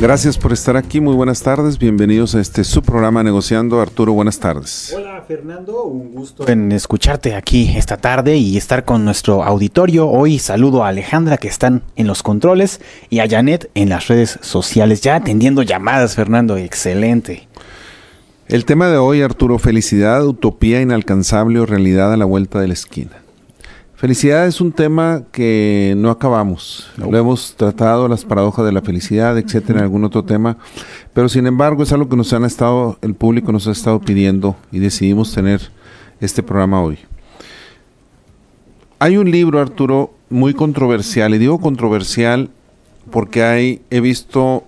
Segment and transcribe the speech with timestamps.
[0.00, 3.80] Gracias por estar aquí, muy buenas tardes, bienvenidos a este su programa Negociando.
[3.80, 4.94] Arturo, buenas tardes.
[4.96, 10.08] Hola Fernando, un gusto en escucharte aquí esta tarde y estar con nuestro auditorio.
[10.08, 12.80] Hoy saludo a Alejandra que están en los controles
[13.10, 17.48] y a Janet en las redes sociales, ya atendiendo llamadas, Fernando, excelente.
[18.46, 22.74] El tema de hoy, Arturo, felicidad, utopía inalcanzable o realidad a la vuelta de la
[22.74, 23.27] esquina.
[23.98, 26.88] Felicidad es un tema que no acabamos.
[26.96, 30.56] Lo hemos tratado, las paradojas de la felicidad, etcétera, en algún otro tema.
[31.12, 34.54] Pero sin embargo, es algo que nos han estado, el público nos ha estado pidiendo
[34.70, 35.72] y decidimos tener
[36.20, 37.00] este programa hoy.
[39.00, 42.50] Hay un libro, Arturo, muy controversial, y digo controversial
[43.10, 44.62] porque hay, he visto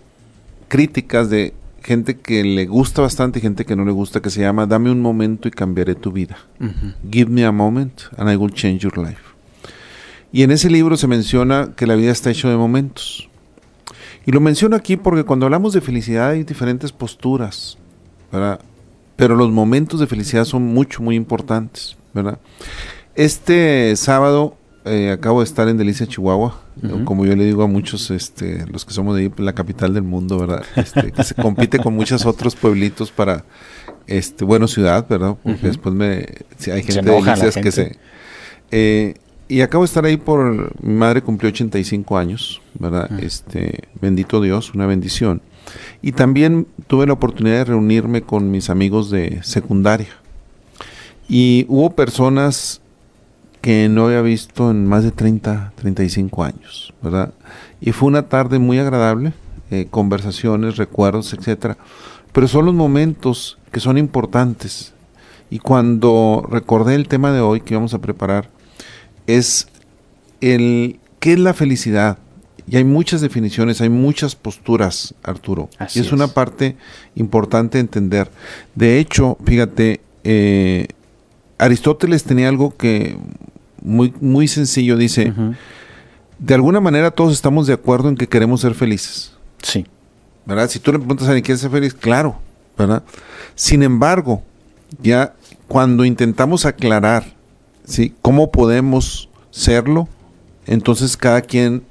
[0.67, 1.55] críticas de
[1.91, 4.93] gente que le gusta bastante y gente que no le gusta, que se llama Dame
[4.93, 6.37] un momento y cambiaré tu vida.
[7.11, 9.21] Give me a moment and I will change your life.
[10.31, 13.29] Y en ese libro se menciona que la vida está hecha de momentos.
[14.25, 17.77] Y lo menciono aquí porque cuando hablamos de felicidad hay diferentes posturas,
[18.31, 18.61] ¿verdad?
[19.17, 22.39] Pero los momentos de felicidad son mucho, muy importantes, ¿verdad?
[23.17, 26.61] Este sábado eh, acabo de estar en Delicia, Chihuahua.
[27.05, 30.03] Como yo le digo a muchos, este, los que somos de ahí, la capital del
[30.03, 30.65] mundo, ¿verdad?
[30.77, 33.45] Este, que se compite con muchos otros pueblitos para,
[34.07, 35.37] este, bueno, ciudad, ¿verdad?
[35.43, 37.97] Porque después me, si hay gente de Delicias que se...
[38.71, 39.15] Eh,
[39.49, 43.11] y acabo de estar ahí por, mi madre cumplió 85 años, ¿verdad?
[43.21, 45.43] Este, bendito Dios, una bendición.
[46.03, 50.09] Y también tuve la oportunidad de reunirme con mis amigos de secundaria.
[51.29, 52.81] Y hubo personas
[53.61, 57.35] que no había visto en más de 30, 35 años, ¿verdad?
[57.81, 59.33] Y fue una tarde muy agradable,
[59.71, 61.77] eh, conversaciones, recuerdos, etcétera.
[62.33, 64.95] Pero son los momentos que son importantes.
[65.51, 68.51] Y cuando recordé el tema de hoy que íbamos a preparar,
[69.27, 69.69] es
[70.41, 72.19] el qué es la felicidad.
[72.67, 75.69] Y hay muchas definiciones, hay muchas posturas, Arturo.
[75.93, 76.77] y es, una parte
[77.17, 78.31] importante entender.
[78.77, 80.87] De hecho, fíjate, eh,
[81.59, 83.19] Aristóteles tenía algo que
[83.83, 85.33] muy, muy sencillo, dice,
[86.39, 89.33] de alguna manera todos estamos de acuerdo en que queremos ser felices.
[89.63, 89.87] Sí.
[90.47, 90.69] ¿Verdad?
[90.69, 91.95] Si tú le preguntas a alguien, ¿quieres ser feliz?
[91.95, 92.41] Claro,
[92.77, 93.03] ¿verdad?
[93.55, 94.43] Sin embargo,
[95.03, 95.35] ya
[95.69, 97.25] cuando intentamos aclarar,
[97.85, 98.15] ¿sí?
[98.23, 100.09] ¿Cómo podemos serlo?
[100.67, 101.83] Entonces cada quien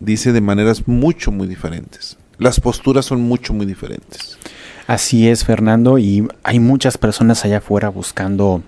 [0.00, 2.16] dice de maneras mucho, muy diferentes.
[2.38, 4.38] Las posturas son mucho, muy diferentes.
[4.86, 8.62] Así es, Fernando, y hay muchas personas allá afuera buscando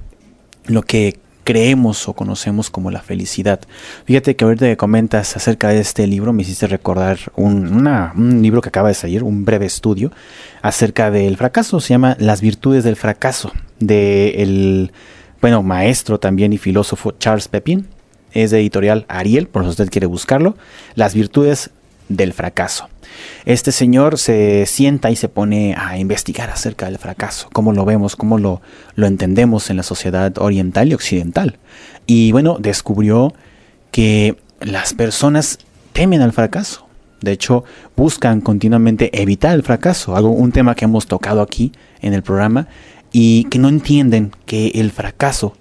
[0.66, 3.60] lo que creemos o conocemos como la felicidad.
[4.06, 8.70] Fíjate que ahorita que comentas acerca de este libro me hiciste recordar un, libro que
[8.70, 10.10] acaba de salir, un breve estudio
[10.62, 11.80] acerca del fracaso.
[11.80, 14.92] Se llama Las virtudes del fracaso, de el
[15.40, 17.86] bueno, maestro también y filósofo Charles Pepin.
[18.32, 20.56] Es de editorial Ariel, por si usted quiere buscarlo.
[20.96, 21.70] Las virtudes
[22.08, 22.88] del fracaso.
[23.44, 28.16] Este señor se sienta y se pone a investigar acerca del fracaso, cómo lo vemos,
[28.16, 28.60] cómo lo,
[28.94, 31.58] lo entendemos en la sociedad oriental y occidental.
[32.06, 33.34] Y bueno, descubrió
[33.90, 35.58] que las personas
[35.92, 36.86] temen al fracaso.
[37.20, 37.64] De hecho,
[37.96, 41.72] buscan continuamente evitar el fracaso, algo un tema que hemos tocado aquí
[42.02, 42.68] en el programa
[43.12, 45.56] y que no entienden que el fracaso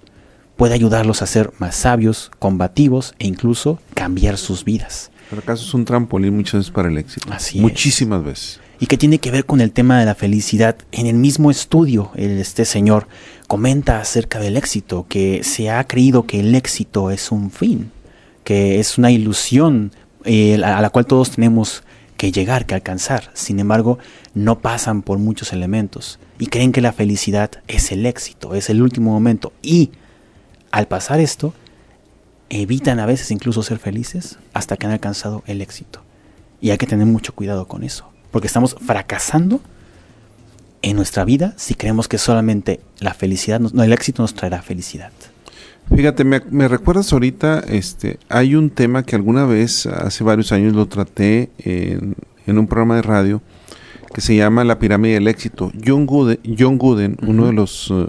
[0.56, 5.10] puede ayudarlos a ser más sabios, combativos e incluso cambiar sus vidas.
[5.30, 7.28] El fracaso es un trampolín muchas veces para el éxito.
[7.32, 8.60] Así Muchísimas veces.
[8.80, 10.76] Y que tiene que ver con el tema de la felicidad.
[10.92, 13.06] En el mismo estudio, este señor
[13.46, 17.90] comenta acerca del éxito, que se ha creído que el éxito es un fin,
[18.42, 19.92] que es una ilusión
[20.24, 21.84] eh, a la cual todos tenemos
[22.16, 23.30] que llegar, que alcanzar.
[23.34, 23.98] Sin embargo,
[24.34, 28.82] no pasan por muchos elementos y creen que la felicidad es el éxito, es el
[28.82, 29.52] último momento.
[29.62, 29.90] Y
[30.70, 31.54] al pasar esto,
[32.50, 36.02] evitan a veces incluso ser felices hasta que han alcanzado el éxito.
[36.60, 39.60] Y hay que tener mucho cuidado con eso, porque estamos fracasando
[40.82, 45.10] en nuestra vida si creemos que solamente la felicidad, no, el éxito nos traerá felicidad.
[45.94, 50.86] Fíjate, me, recuerdas ahorita, este, hay un tema que alguna vez, hace varios años, lo
[50.86, 52.14] traté en,
[52.46, 53.42] un programa de radio
[54.14, 55.72] que se llama La pirámide del éxito.
[55.84, 58.06] John Gooden, John Gooden uno de los eh,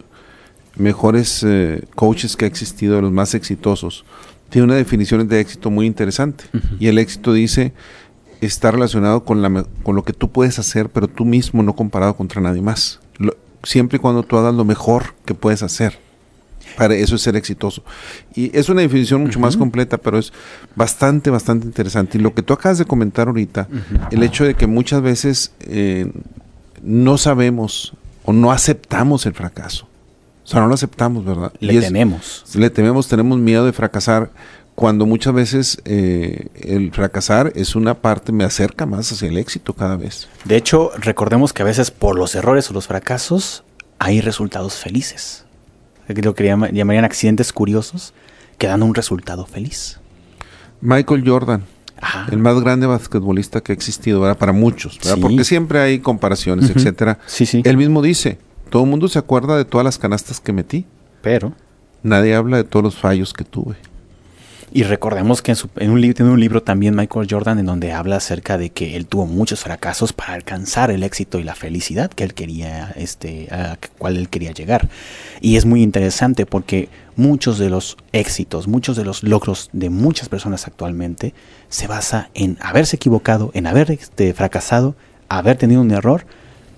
[0.75, 4.05] mejores eh, coaches que ha existido, de los más exitosos,
[4.49, 6.45] tiene una definición de éxito muy interesante.
[6.79, 7.73] Y el éxito dice
[8.41, 12.15] está relacionado con, la, con lo que tú puedes hacer, pero tú mismo no comparado
[12.15, 12.99] contra nadie más.
[13.63, 15.97] siempre y cuando tú hagas lo mejor que puedes hacer.
[16.77, 17.83] Para eso es ser exitoso.
[18.35, 20.33] Y es una definición mucho más completa, pero es
[20.75, 22.17] bastante, bastante interesante.
[22.17, 23.67] Y lo que tú acabas de comentar ahorita,
[24.11, 26.11] el hecho de que muchas veces eh,
[26.83, 27.93] no sabemos
[28.25, 29.87] o no aceptamos el fracaso.
[30.45, 31.51] O sea, no lo aceptamos, ¿verdad?
[31.59, 32.45] Le tememos.
[32.53, 34.29] Le tememos, tenemos miedo de fracasar
[34.75, 39.73] cuando muchas veces eh, el fracasar es una parte, me acerca más hacia el éxito
[39.73, 40.27] cada vez.
[40.43, 43.63] De hecho, recordemos que a veces por los errores o los fracasos
[43.97, 45.45] hay resultados felices.
[46.07, 48.13] Lo que llamarían accidentes curiosos
[48.59, 49.99] que dan un resultado feliz.
[50.81, 51.63] Michael Jordan,
[52.31, 54.37] el más grande basquetbolista que ha existido, ¿verdad?
[54.37, 55.17] Para muchos, ¿verdad?
[55.19, 57.17] Porque siempre hay comparaciones, etcétera.
[57.25, 57.61] Sí, sí.
[57.65, 58.37] Él mismo dice,
[58.75, 60.85] todo el mundo se acuerda de todas las canastas que metí.
[61.21, 61.53] Pero...
[62.03, 63.77] Nadie habla de todos los fallos que tuve.
[64.73, 68.57] Y recordemos que en, un, tiene un libro también Michael Jordan en donde habla acerca
[68.57, 72.33] de que él tuvo muchos fracasos para alcanzar el éxito y la felicidad que él
[72.33, 74.89] quería, este, a cual él quería llegar.
[75.39, 80.27] Y es muy interesante porque muchos de los éxitos, muchos de los logros de muchas
[80.27, 81.33] personas actualmente
[81.69, 84.97] se basa en haberse equivocado, en haber este, fracasado,
[85.29, 86.25] haber tenido un error,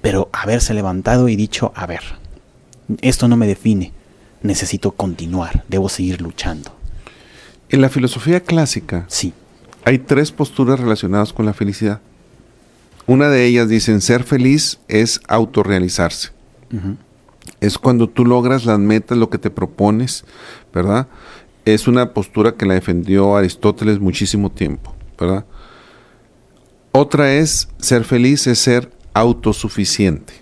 [0.08, 2.00] pero haberse levantado y dicho, a ver,
[3.02, 3.92] esto no me define,
[4.42, 6.72] necesito continuar, debo seguir luchando.
[7.68, 9.34] En la filosofía clásica sí.
[9.84, 12.00] hay tres posturas relacionadas con la felicidad.
[13.06, 16.30] Una de ellas dicen ser feliz es autorrealizarse.
[17.60, 20.24] Es cuando tú logras las metas, lo que te propones,
[20.74, 21.08] ¿verdad?
[21.66, 25.44] Es una postura que la defendió Aristóteles muchísimo tiempo, ¿verdad?
[26.94, 30.34] Otra es ser feliz, es ser autosuficiente,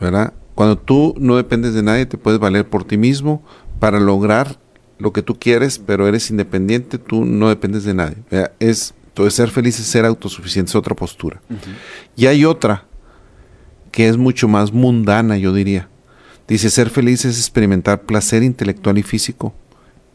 [0.00, 0.32] ¿verdad?
[0.54, 3.42] Cuando tú no dependes de nadie, te puedes valer por ti mismo
[3.78, 4.58] para lograr
[4.98, 8.16] lo que tú quieres, pero eres independiente, tú no dependes de nadie.
[8.58, 11.40] Es, entonces, ser feliz es ser autosuficiente, es otra postura.
[12.16, 12.86] Y hay otra
[13.90, 15.88] que es mucho más mundana, yo diría.
[16.48, 19.54] Dice, ser feliz es experimentar placer intelectual y físico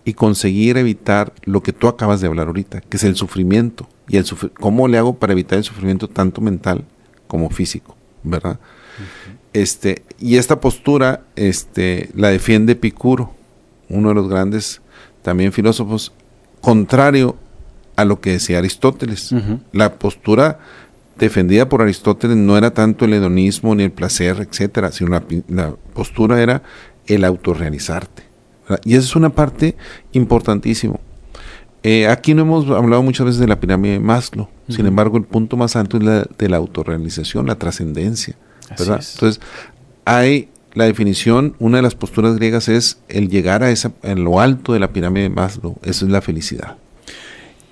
[0.06, 3.90] y conseguir evitar lo que tú acabas de hablar ahorita, que es el sufrimiento.
[4.08, 4.26] Y el
[4.60, 6.86] cómo le hago para evitar el sufrimiento tanto mental
[7.28, 7.97] como físico,
[8.30, 8.60] ¿verdad?
[9.54, 13.38] Este, y esta postura este, la defiende Picuro
[13.90, 14.82] uno de los grandes
[15.22, 16.14] también filósofos,
[16.62, 17.36] contrario
[17.96, 19.34] a lo que decía Aristóteles.
[19.72, 20.60] La postura
[21.18, 26.42] defendida por Aristóteles no era tanto el hedonismo ni el placer, etcétera, sino la, postura
[26.42, 26.64] era
[27.08, 28.24] el autorrealizarte.
[28.84, 29.76] Y esa es una parte
[30.12, 30.96] importantísima.
[31.84, 35.24] Eh, aquí no hemos hablado muchas veces de la pirámide de Maslow, sin embargo el
[35.24, 38.36] punto más alto es la de la autorrealización, la trascendencia.
[38.70, 39.40] Entonces,
[40.04, 44.40] hay la definición, una de las posturas griegas es el llegar a esa, en lo
[44.40, 45.78] alto de la pirámide de Maslow.
[45.82, 46.78] Eso es la felicidad.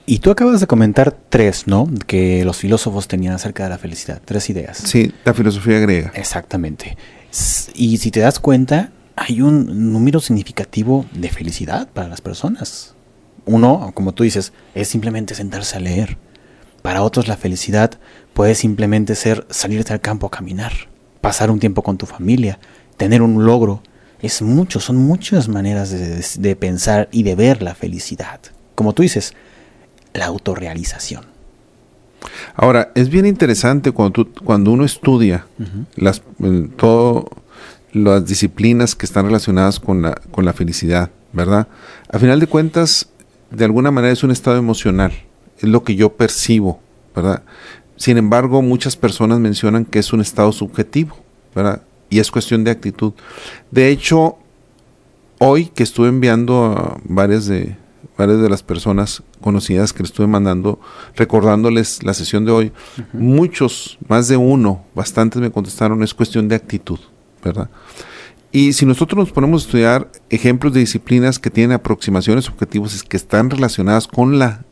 [0.07, 1.87] Y tú acabas de comentar tres, ¿no?
[2.07, 4.21] Que los filósofos tenían acerca de la felicidad.
[4.25, 4.77] Tres ideas.
[4.77, 6.11] Sí, la filosofía griega.
[6.15, 6.97] Exactamente.
[7.75, 12.94] Y si te das cuenta, hay un número significativo de felicidad para las personas.
[13.45, 16.17] Uno, como tú dices, es simplemente sentarse a leer.
[16.81, 17.99] Para otros la felicidad
[18.33, 20.71] puede simplemente ser salirte al campo a caminar,
[21.21, 22.59] pasar un tiempo con tu familia,
[22.97, 23.81] tener un logro.
[24.21, 28.39] Es mucho, son muchas maneras de, pensar y de ver la felicidad.
[28.75, 29.33] Como tú dices,
[30.13, 31.25] la autorrealización.
[32.55, 35.45] Ahora, es bien interesante cuando, cuando uno estudia
[35.95, 36.21] las,
[36.75, 37.29] todo,
[37.93, 41.67] las disciplinas que están relacionadas con la, con la felicidad, ¿verdad?
[42.09, 43.09] A final de cuentas,
[43.51, 45.13] de alguna manera es un estado emocional,
[45.57, 46.79] es lo que yo percibo,
[47.15, 47.43] ¿verdad?
[47.95, 51.17] Sin embargo, muchas personas mencionan que es un estado subjetivo,
[51.55, 51.81] ¿verdad?
[52.09, 53.13] y es cuestión de actitud.
[53.71, 54.37] De hecho,
[55.39, 57.75] hoy que estuve enviando a varias de,
[58.17, 60.79] varias de las personas conocidas que le estuve mandando,
[61.15, 62.71] recordándoles la sesión de hoy,
[63.13, 66.99] muchos, más de uno, bastantes me contestaron, es cuestión de actitud,
[67.43, 67.69] ¿verdad?
[68.55, 73.17] Y si nosotros nos ponemos a estudiar ejemplos de disciplinas que tienen aproximaciones objetivos que
[73.17, 74.63] están relacionadas con la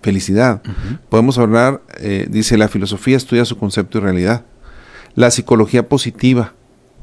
[0.00, 0.62] felicidad,
[1.10, 4.46] podemos hablar, eh, dice, la filosofía estudia su concepto y realidad.
[5.14, 6.54] La psicología positiva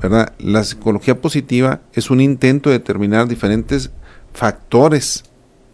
[0.01, 0.33] ¿verdad?
[0.39, 3.91] La psicología positiva es un intento de determinar diferentes
[4.33, 5.25] factores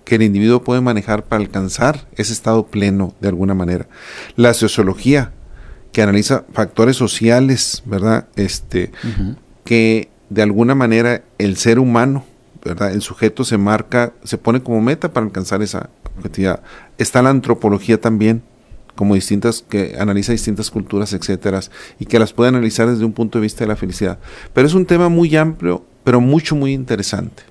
[0.03, 3.87] que el individuo puede manejar para alcanzar ese estado pleno de alguna manera.
[4.35, 5.31] La sociología,
[5.91, 8.27] que analiza factores sociales, ¿verdad?
[8.35, 8.91] Este,
[9.63, 12.23] que de alguna manera el ser humano,
[12.63, 12.93] ¿verdad?
[12.93, 16.61] El sujeto se marca, se pone como meta para alcanzar esa objetividad.
[16.97, 18.41] Está la antropología también,
[18.95, 21.59] como distintas, que analiza distintas culturas, etcétera,
[21.99, 24.19] y que las puede analizar desde un punto de vista de la felicidad.
[24.53, 27.43] Pero es un tema muy amplio, pero mucho, muy interesante.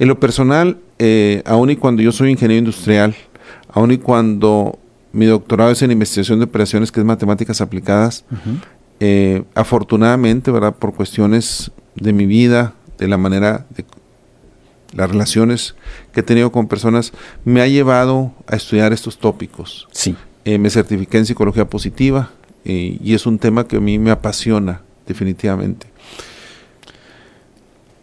[0.00, 3.14] En lo personal, eh, aun y cuando yo soy ingeniero industrial,
[3.68, 4.80] aun y cuando
[5.12, 8.24] mi doctorado es en investigación de operaciones, que es matemáticas aplicadas,
[8.98, 10.74] eh, afortunadamente, ¿verdad?
[10.74, 13.84] Por cuestiones de mi vida, de la manera de
[14.94, 15.74] las relaciones
[16.12, 17.12] que he tenido con personas,
[17.44, 19.88] me ha llevado a estudiar estos tópicos.
[19.92, 20.16] Sí.
[20.44, 22.30] Eh, me certifiqué en psicología positiva
[22.64, 25.88] eh, y es un tema que a mí me apasiona definitivamente.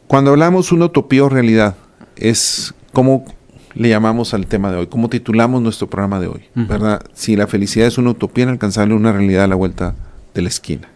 [0.07, 1.75] Cuando hablamos una utopía o realidad,
[2.15, 3.25] es como
[3.73, 7.03] le llamamos al tema de hoy, cómo titulamos nuestro programa de hoy, ¿verdad?
[7.13, 9.95] Si la felicidad es una utopía inalcanzable, una realidad a la vuelta
[10.33, 10.92] de la esquina.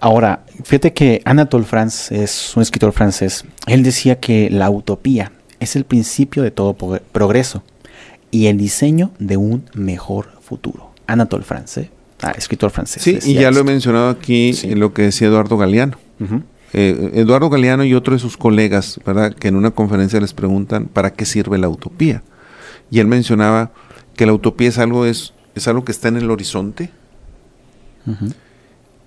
[0.00, 3.44] Ahora, fíjate que Anatole France es un escritor francés.
[3.66, 7.62] Él decía que la utopía es el principio de todo progreso
[8.30, 10.90] y el diseño de un mejor futuro.
[11.06, 11.90] Anatole France, ¿eh?
[12.22, 13.02] ah, escritor francés.
[13.02, 15.96] Sí, y ya lo he mencionado aquí en lo que decía Eduardo Galeano.
[16.72, 19.32] Eh, Eduardo Galeano y otro de sus colegas, ¿verdad?
[19.32, 22.22] Que en una conferencia les preguntan para qué sirve la utopía.
[22.90, 23.72] Y él mencionaba
[24.14, 26.90] que la utopía es algo, es, es algo que está en el horizonte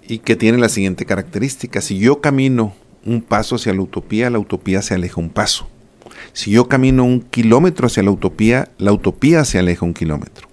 [0.09, 1.81] y que tiene la siguiente característica.
[1.81, 2.73] Si yo camino
[3.05, 5.69] un paso hacia la utopía, la utopía se aleja un paso.
[6.33, 10.47] Si yo camino un kilómetro hacia la utopía, la utopía se aleja un kilómetro.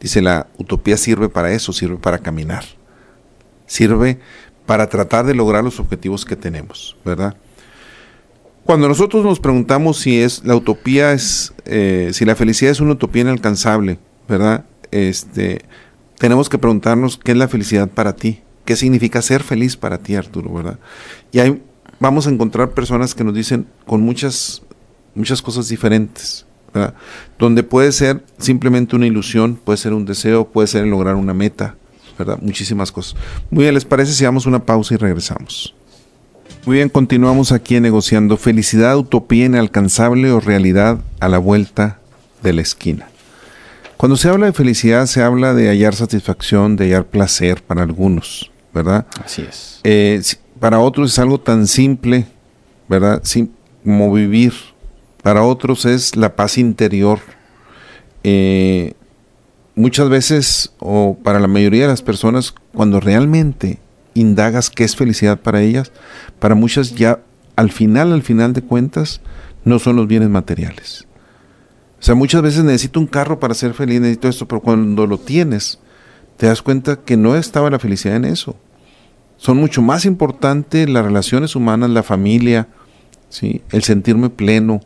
[0.00, 2.64] Dice, la utopía sirve para eso, sirve para caminar.
[3.66, 4.18] Sirve
[4.66, 7.36] para tratar de lograr los objetivos que tenemos, ¿verdad?
[8.64, 12.92] Cuando nosotros nos preguntamos si es la utopía es, eh, si la felicidad es una
[12.92, 14.64] utopía inalcanzable, ¿verdad?
[14.90, 15.62] Este,
[16.18, 20.14] tenemos que preguntarnos qué es la felicidad para ti, qué significa ser feliz para ti,
[20.14, 20.78] Arturo, ¿verdad?
[21.32, 21.60] Y ahí
[21.98, 24.62] vamos a encontrar personas que nos dicen con muchas,
[25.16, 26.94] muchas cosas diferentes, ¿verdad?
[27.36, 31.74] Donde puede ser simplemente una ilusión, puede ser un deseo, puede ser lograr una meta,
[32.16, 32.38] ¿verdad?
[32.40, 33.16] Muchísimas cosas.
[33.50, 35.74] Muy bien, ¿les parece si damos una pausa y regresamos?
[36.64, 41.98] Muy bien, continuamos aquí negociando felicidad, utopía inalcanzable o realidad a la vuelta
[42.40, 43.08] de la esquina.
[43.96, 48.49] Cuando se habla de felicidad, se habla de hallar satisfacción, de hallar placer para algunos,
[48.72, 49.06] ¿verdad?
[49.24, 49.80] Así es.
[49.84, 50.22] Eh,
[50.58, 52.26] para otros es algo tan simple,
[52.88, 53.22] ¿verdad?
[53.84, 54.52] como vivir.
[55.22, 57.20] Para otros es la paz interior.
[58.24, 58.94] Eh,
[59.74, 63.78] muchas veces, o para la mayoría de las personas, cuando realmente
[64.14, 65.92] indagas qué es felicidad para ellas,
[66.38, 67.20] para muchas ya
[67.56, 69.20] al final, al final de cuentas,
[69.64, 71.06] no son los bienes materiales.
[72.00, 75.18] O sea, muchas veces necesito un carro para ser feliz, necesito esto, pero cuando lo
[75.18, 75.78] tienes,
[76.40, 78.56] te das cuenta que no estaba la felicidad en eso.
[79.36, 82.68] Son mucho más importantes las relaciones humanas, la familia,
[83.28, 83.60] ¿sí?
[83.72, 84.80] el sentirme pleno,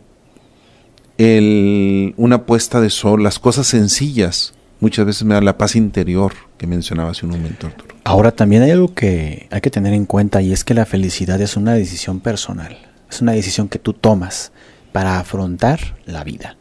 [1.17, 6.33] el, una puesta de sol, las cosas sencillas muchas veces me da la paz interior
[6.59, 7.95] que mencionaba hace un momento, Arturo.
[8.03, 11.41] Ahora también hay algo que hay que tener en cuenta y es que la felicidad
[11.41, 12.77] es una decisión personal,
[13.09, 14.51] es una decisión que tú tomas
[14.91, 16.57] para afrontar la vida.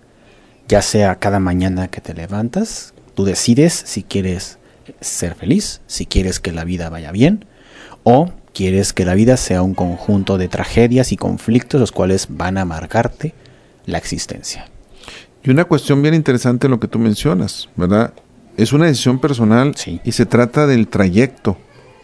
[0.67, 4.59] Ya sea cada mañana que te levantas, tú decides si quieres
[5.01, 7.45] ser feliz, si quieres que la vida vaya bien
[8.03, 12.57] o quieres que la vida sea un conjunto de tragedias y conflictos los cuales van
[12.57, 13.33] a marcarte
[13.85, 14.67] la existencia.
[15.43, 18.13] Y una cuestión bien interesante lo que tú mencionas, ¿verdad?
[18.55, 21.57] Es una decisión personal y se trata del trayecto,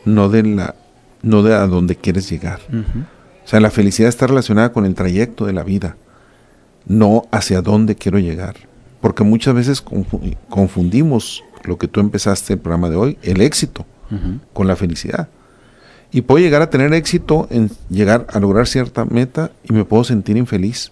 [0.05, 0.75] no de la
[1.21, 2.59] no de a dónde quieres llegar.
[3.45, 5.97] O sea, la felicidad está relacionada con el trayecto de la vida,
[6.85, 8.55] no hacia dónde quiero llegar.
[9.01, 9.83] Porque muchas veces
[10.49, 13.85] confundimos lo que tú empezaste el programa de hoy, el éxito,
[14.53, 15.27] con la felicidad.
[16.11, 20.03] Y puedo llegar a tener éxito en llegar a lograr cierta meta y me puedo
[20.03, 20.91] sentir infeliz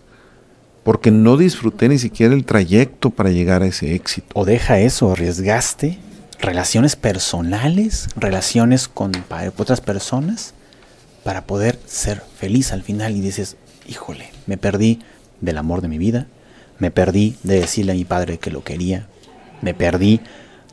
[0.83, 4.27] porque no disfruté ni siquiera el trayecto para llegar a ese éxito.
[4.35, 5.97] O deja eso, arriesgaste
[6.39, 9.11] relaciones personales, relaciones con
[9.57, 10.53] otras personas
[11.23, 13.57] para poder ser feliz al final y dices,
[13.87, 14.99] híjole, me perdí
[15.41, 16.27] del amor de mi vida,
[16.79, 19.07] me perdí de decirle a mi padre que lo quería,
[19.61, 20.21] me perdí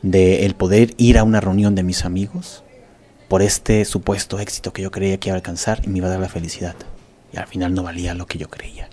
[0.01, 2.63] de el poder ir a una reunión de mis amigos
[3.27, 6.11] por este supuesto éxito que yo creía que iba a alcanzar y me iba a
[6.11, 6.75] dar la felicidad.
[7.33, 8.89] Y al final no valía lo que yo creía.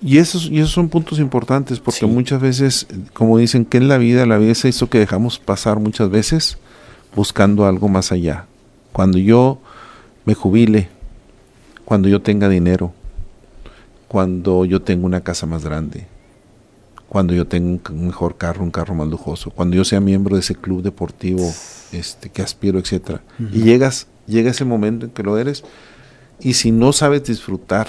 [0.00, 3.96] Y esos, y esos son puntos importantes porque muchas veces, como dicen, que en la
[3.96, 6.58] vida, la vida es eso que dejamos pasar muchas veces
[7.14, 8.46] buscando algo más allá.
[8.92, 9.60] Cuando yo
[10.26, 10.88] me jubile,
[11.84, 12.92] cuando yo tenga dinero,
[14.08, 16.06] cuando yo tenga una casa más grande,
[17.14, 20.40] cuando yo tenga un mejor carro, un carro más lujoso, cuando yo sea miembro de
[20.40, 21.48] ese club deportivo
[21.92, 23.22] este, que aspiro, etcétera.
[23.38, 25.62] Y llegas, llega ese momento en que lo eres,
[26.40, 27.86] y si no sabes disfrutar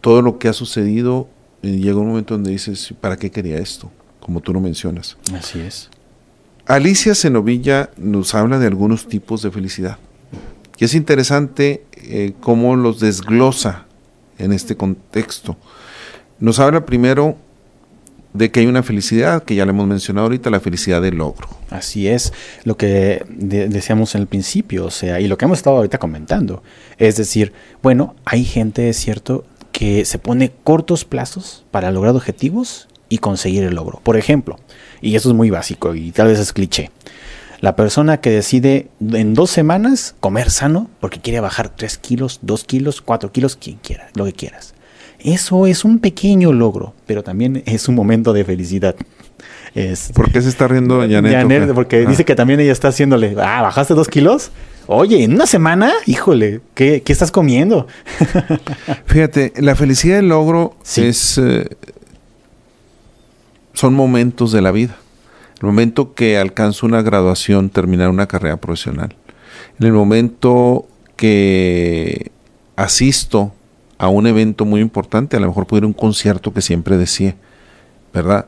[0.00, 1.28] todo lo que ha sucedido,
[1.62, 3.92] llega un momento donde dices, ¿para qué quería esto?
[4.18, 5.16] Como tú lo mencionas.
[5.32, 5.88] Así es.
[6.66, 9.98] Alicia Cenovilla nos habla de algunos tipos de felicidad.
[10.78, 13.86] Y es interesante eh, cómo los desglosa
[14.38, 15.56] en este contexto.
[16.40, 17.36] Nos habla primero
[18.32, 21.48] de que hay una felicidad, que ya le hemos mencionado ahorita, la felicidad del logro.
[21.70, 22.32] Así es,
[22.64, 26.62] lo que decíamos en el principio, o sea, y lo que hemos estado ahorita comentando.
[26.98, 32.88] Es decir, bueno, hay gente, es cierto, que se pone cortos plazos para lograr objetivos
[33.08, 34.00] y conseguir el logro.
[34.02, 34.58] Por ejemplo,
[35.00, 36.90] y eso es muy básico y tal vez es cliché,
[37.60, 42.64] la persona que decide en dos semanas comer sano porque quiere bajar 3 kilos, 2
[42.64, 44.71] kilos, 4 kilos, quien quiera, lo que quieras.
[45.24, 48.96] Eso es un pequeño logro, pero también es un momento de felicidad.
[50.14, 51.72] ¿Por qué se está riendo Janet?
[51.72, 54.50] porque dice que también ella está haciéndole, ah, ¿bajaste dos kilos?
[54.86, 57.86] Oye, en una semana, híjole, ¿qué, estás comiendo?
[59.06, 61.38] Fíjate, la felicidad del logro es...
[61.38, 61.68] Eh,
[63.72, 64.96] son momentos de la vida.
[65.60, 69.16] El momento que alcanzo una graduación, terminar una carrera profesional.
[69.80, 70.86] En el momento
[71.16, 72.32] que
[72.76, 73.52] asisto
[74.02, 77.36] a un evento muy importante, a lo mejor pudiera un concierto que siempre decía,
[78.12, 78.46] ¿verdad?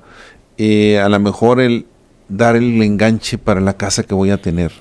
[0.58, 1.87] Eh, a lo mejor el
[2.28, 4.73] dar el enganche para la casa que voy a tener,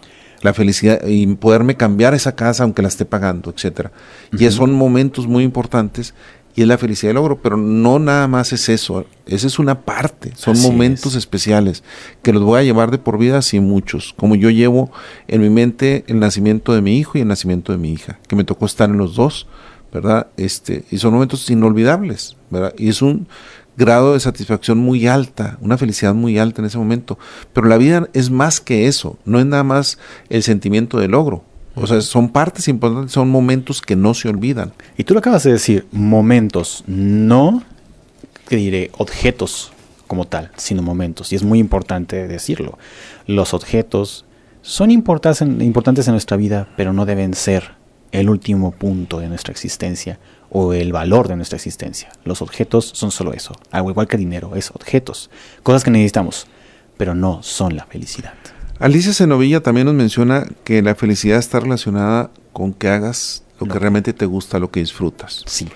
[0.41, 3.91] la felicidad y poderme cambiar esa casa aunque la esté pagando, etcétera.
[4.31, 6.15] Y son momentos muy importantes
[6.55, 9.81] y es la felicidad del logro, pero no nada más es eso, esa es una
[9.81, 11.83] parte, son momentos especiales
[12.23, 14.91] que los voy a llevar de por vida así muchos, como yo llevo
[15.27, 18.35] en mi mente el nacimiento de mi hijo y el nacimiento de mi hija, que
[18.35, 19.47] me tocó estar en los dos,
[19.93, 20.27] ¿verdad?
[20.37, 22.73] Este, y son momentos inolvidables, ¿verdad?
[22.77, 23.27] Y es un
[23.77, 27.17] grado de satisfacción muy alta, una felicidad muy alta en ese momento,
[27.53, 31.43] pero la vida es más que eso, no es nada más el sentimiento de logro,
[31.75, 34.73] o sea, son partes importantes, son momentos que no se olvidan.
[34.95, 37.63] Y tú lo acabas de decir, momentos, no,
[38.47, 39.73] que diré, objetos
[40.05, 41.33] como tal, sino momentos.
[41.33, 42.77] Y es muy importante decirlo.
[43.25, 44.25] Los objetos
[44.61, 47.71] son importantes en, importantes en nuestra vida, pero no deben ser
[48.13, 52.09] el último punto de nuestra existencia o el valor de nuestra existencia.
[52.23, 55.29] Los objetos son solo eso, algo igual que dinero, es objetos,
[55.63, 56.47] cosas que necesitamos,
[56.95, 58.33] pero no son la felicidad.
[58.79, 63.79] Alicia Zenovilla también nos menciona que la felicidad está relacionada con que hagas lo que
[63.79, 65.43] realmente te gusta, lo que disfrutas.
[65.47, 65.67] Sí.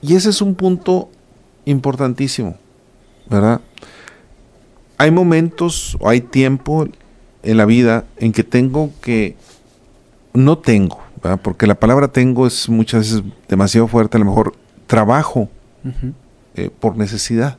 [0.00, 1.10] Y ese es un punto
[1.66, 2.56] importantísimo,
[3.28, 3.60] ¿verdad?
[4.96, 6.88] Hay momentos o hay tiempo
[7.42, 9.36] en la vida en que tengo que,
[10.32, 11.40] no tengo, ¿verdad?
[11.42, 14.54] porque la palabra tengo es muchas veces demasiado fuerte, a lo mejor
[14.86, 15.48] trabajo
[16.54, 17.58] eh, por necesidad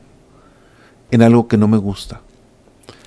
[1.10, 2.20] en algo que no me gusta.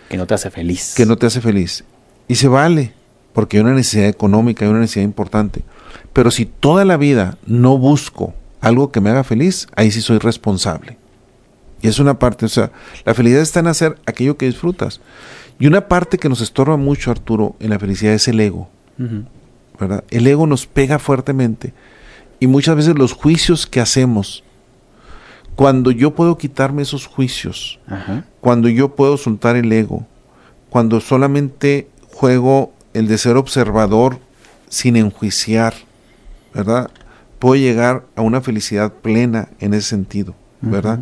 [0.09, 0.93] Que no te hace feliz.
[0.95, 1.83] Que no te hace feliz.
[2.27, 2.93] Y se vale,
[3.33, 5.63] porque hay una necesidad económica, hay una necesidad importante.
[6.13, 10.19] Pero si toda la vida no busco algo que me haga feliz, ahí sí soy
[10.19, 10.97] responsable.
[11.81, 12.71] Y es una parte, o sea,
[13.03, 15.01] la felicidad está en hacer aquello que disfrutas.
[15.59, 18.69] Y una parte que nos estorba mucho, Arturo, en la felicidad es el ego.
[19.79, 20.03] ¿Verdad?
[20.09, 21.73] El ego nos pega fuertemente.
[22.39, 24.43] Y muchas veces los juicios que hacemos
[25.55, 27.79] cuando yo puedo quitarme esos juicios,
[28.41, 30.05] cuando yo puedo soltar el ego,
[30.69, 34.19] cuando solamente juego el de ser observador
[34.69, 35.73] sin enjuiciar,
[36.53, 36.89] ¿verdad?
[37.39, 41.01] Puedo llegar a una felicidad plena en ese sentido, ¿verdad?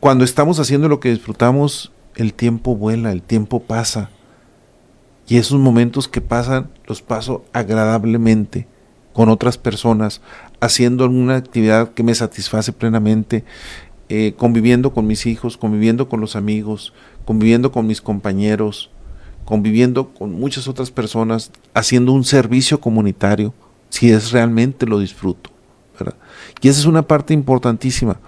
[0.00, 4.10] Cuando estamos haciendo lo que disfrutamos, el tiempo vuela, el tiempo pasa.
[5.28, 8.66] Y esos momentos que pasan los paso agradablemente
[9.12, 10.20] con otras personas,
[10.60, 13.44] haciendo alguna actividad que me satisface plenamente,
[14.08, 16.92] eh, conviviendo con mis hijos, conviviendo con los amigos,
[17.24, 18.90] conviviendo con mis compañeros,
[19.44, 23.54] conviviendo con muchas otras personas, haciendo un servicio comunitario,
[23.88, 25.50] si es realmente lo disfruto.
[26.60, 28.18] Y esa es una parte importantísima.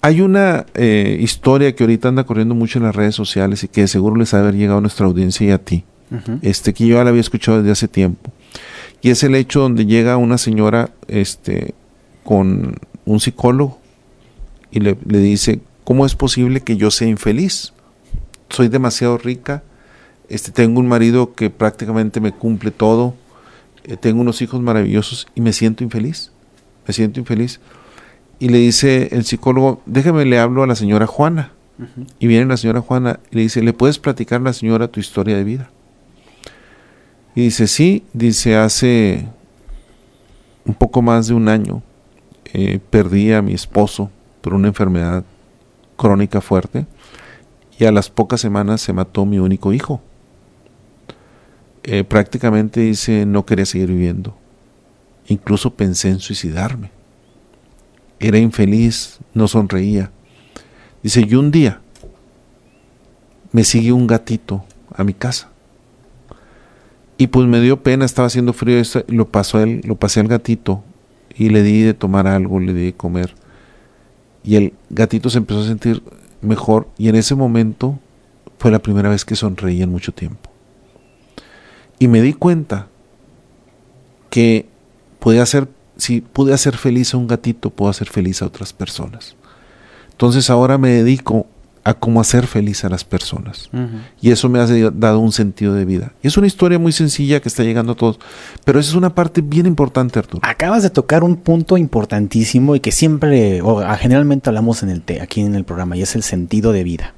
[0.00, 3.88] Hay una eh, historia que ahorita anda corriendo mucho en las redes sociales y que
[3.88, 5.84] seguro les ha haber llegado a nuestra audiencia y a ti.
[6.42, 8.30] Este, que yo ya la había escuchado desde hace tiempo.
[9.02, 11.74] Y es el hecho donde llega una señora este,
[12.24, 13.78] con un psicólogo
[14.70, 17.72] y le, dice, ¿cómo es posible que yo sea infeliz?
[18.50, 19.62] Soy demasiado rica,
[20.28, 23.14] este, tengo un marido que prácticamente me cumple todo,
[23.84, 26.32] eh, tengo unos hijos maravillosos y me siento infeliz,
[26.86, 27.60] me siento infeliz.
[28.38, 31.52] Y le dice el psicólogo, déjame le hablo a la señora Juana.
[32.18, 34.98] Y viene la señora Juana y le dice, ¿le puedes platicar a la señora tu
[34.98, 35.70] historia de vida?
[37.36, 39.28] Y dice, sí, dice, hace
[40.64, 41.82] un poco más de un año
[42.54, 45.22] eh, perdí a mi esposo por una enfermedad
[45.98, 46.86] crónica fuerte
[47.78, 50.00] y a las pocas semanas se mató mi único hijo.
[51.82, 54.34] Eh, prácticamente dice no quería seguir viviendo.
[55.28, 56.90] Incluso pensé en suicidarme.
[58.18, 60.10] Era infeliz, no sonreía.
[61.02, 61.82] Dice, y un día
[63.52, 65.50] me siguió un gatito a mi casa.
[67.18, 70.82] Y pues me dio pena, estaba haciendo frío, lo pasó él, lo pasé al gatito
[71.34, 73.34] y le di de tomar algo, le di de comer.
[74.44, 76.02] Y el gatito se empezó a sentir
[76.42, 77.98] mejor y en ese momento
[78.58, 80.50] fue la primera vez que sonreí en mucho tiempo.
[81.98, 82.88] Y me di cuenta
[84.28, 84.66] que
[85.18, 89.36] podía hacer, si pude hacer feliz a un gatito, puedo hacer feliz a otras personas.
[90.10, 91.46] Entonces ahora me dedico
[91.86, 93.70] a cómo hacer feliz a las personas.
[94.20, 96.14] Y eso me ha dado un sentido de vida.
[96.20, 98.18] Y es una historia muy sencilla que está llegando a todos,
[98.64, 100.40] pero esa es una parte bien importante, Arturo.
[100.42, 105.42] Acabas de tocar un punto importantísimo y que siempre, o generalmente hablamos en el aquí
[105.42, 107.14] en el programa, y es el sentido de vida.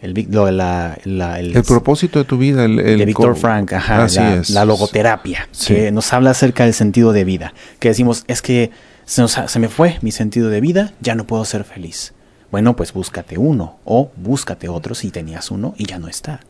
[0.00, 2.64] El, el, propósito de tu vida.
[2.64, 4.50] El, de Víctor Frank, ajá, la, es.
[4.50, 7.54] la logoterapia, que nos habla acerca del sentido de vida.
[7.80, 8.70] Que decimos, es que
[9.04, 12.14] se, se me fue mi sentido de vida, ya no puedo ser feliz
[12.52, 16.40] bueno, pues búscate uno o búscate otro si tenías uno y ya no está.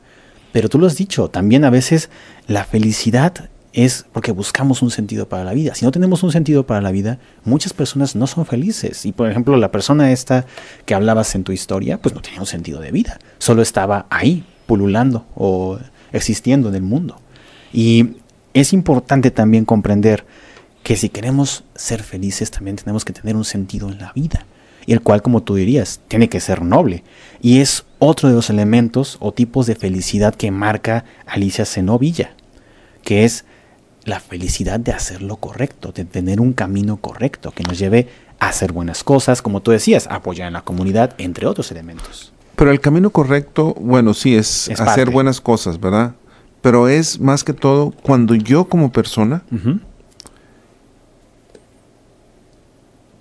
[0.51, 2.11] Pero tú lo has dicho, también a veces
[2.49, 5.77] la felicidad es porque buscamos un sentido para la vida.
[5.77, 9.07] Si no tenemos un sentido para la vida, muchas personas no son felices.
[9.07, 10.45] Y por ejemplo, la persona esta
[10.87, 13.21] que hablabas en tu historia, pues no tenía un sentido de vida.
[13.39, 15.79] Solo estaba ahí, pululando o
[16.11, 17.21] existiendo en el mundo.
[17.73, 18.17] Y
[18.55, 20.27] es importante también comprender
[20.83, 24.47] que si queremos ser felices, también tenemos que tener un sentido en la vida
[24.87, 27.05] y el cual, como tú dirías, tiene que ser noble.
[27.41, 32.35] Y es otro de los elementos o tipos de felicidad que marca Alicia Zenovilla,
[33.03, 33.45] que es
[34.05, 38.09] la felicidad de hacer lo correcto, de tener un camino correcto que nos lleve
[38.41, 42.33] a hacer buenas cosas, como tú decías, apoyar en la comunidad, entre otros elementos.
[42.57, 46.15] Pero el camino correcto, bueno, sí, es, hacer buenas cosas, ¿verdad?
[46.61, 49.43] Pero es más que todo cuando yo como persona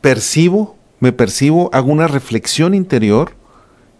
[0.01, 3.33] percibo me percibo, hago una reflexión interior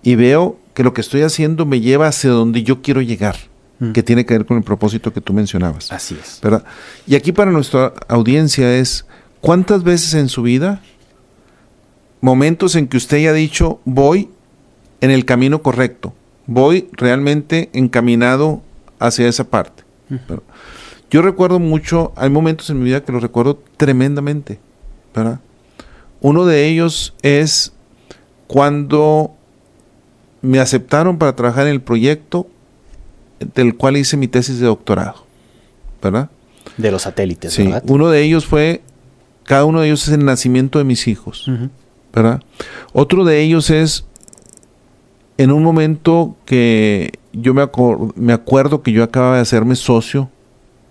[0.04, 3.36] y veo que lo que estoy haciendo me lleva hacia donde yo quiero llegar,
[3.80, 3.92] mm.
[3.92, 5.92] que tiene que ver con el propósito que tú mencionabas.
[5.92, 6.40] Así es.
[6.42, 6.64] ¿verdad?
[7.08, 9.06] Y aquí para nuestra audiencia es,
[9.42, 10.82] ¿cuántas veces en su vida,
[12.22, 14.30] momentos en que usted haya dicho, voy
[15.02, 16.14] en el camino correcto,
[16.46, 18.62] voy realmente encaminado
[19.00, 19.84] hacia esa parte?
[21.10, 24.60] Yo recuerdo mucho, hay momentos en mi vida que lo recuerdo tremendamente,
[25.16, 25.40] ¿verdad?
[26.22, 27.74] Uno de ellos es
[28.48, 29.34] cuando
[30.42, 32.48] me aceptaron para trabajar en el proyecto
[33.56, 35.26] del cual hice mi tesis de doctorado,
[36.02, 36.30] ¿verdad?
[36.78, 37.72] De los satélites, sí.
[37.88, 38.82] Uno de ellos fue,
[39.44, 41.50] cada uno de ellos es el nacimiento de mis hijos,
[42.14, 42.42] ¿verdad?
[42.94, 44.06] Otro de ellos es
[45.38, 47.68] en un momento que yo me,
[48.16, 50.30] me acuerdo que yo acababa de hacerme socio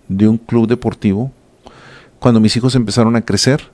[0.09, 1.31] de un club deportivo,
[2.19, 3.71] cuando mis hijos empezaron a crecer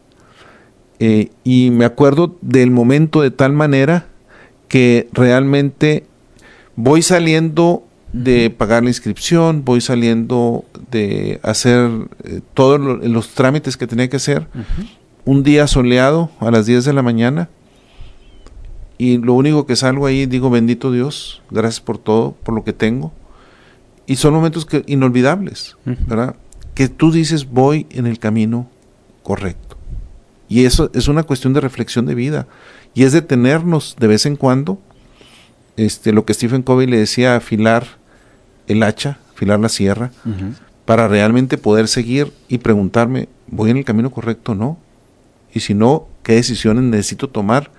[0.98, 4.06] eh, y me acuerdo del momento de tal manera
[4.68, 6.06] que realmente
[6.74, 11.90] voy saliendo de pagar la inscripción, voy saliendo de hacer
[12.24, 14.46] eh, todos los trámites que tenía que hacer.
[15.24, 17.50] Un día soleado a las 10 de la mañana.
[18.98, 22.72] Y lo único que salgo ahí, digo, bendito Dios, gracias por todo, por lo que
[22.72, 23.12] tengo.
[24.06, 26.36] Y son momentos que, inolvidables, ¿verdad?
[26.74, 28.70] Que tú dices, voy en el camino
[29.22, 29.65] correcto.
[30.48, 32.46] Y eso es una cuestión de reflexión de vida.
[32.94, 34.80] Y es detenernos de vez en cuando.
[35.76, 37.86] Este, lo que Stephen Covey le decía, afilar
[38.66, 40.10] el hacha, afilar la sierra,
[40.84, 44.78] para realmente poder seguir y preguntarme, ¿voy en el camino correcto o no?
[45.52, 47.70] Y si no, ¿qué decisiones necesito tomar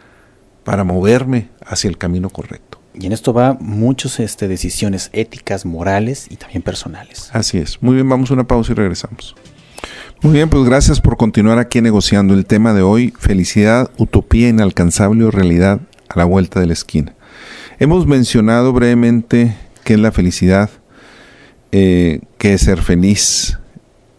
[0.64, 2.80] para moverme hacia el camino correcto?
[2.94, 7.30] Y en esto va muchas este, decisiones éticas, morales y también personales.
[7.34, 7.82] Así es.
[7.82, 9.36] Muy bien, vamos a una pausa y regresamos.
[10.24, 15.24] Muy bien, pues gracias por continuar aquí negociando el tema de hoy, felicidad, utopía inalcanzable
[15.24, 17.14] o realidad a la vuelta de la esquina.
[17.78, 20.72] Hemos mencionado brevemente qué es la felicidad,
[21.72, 23.60] eh, qué es ser feliz,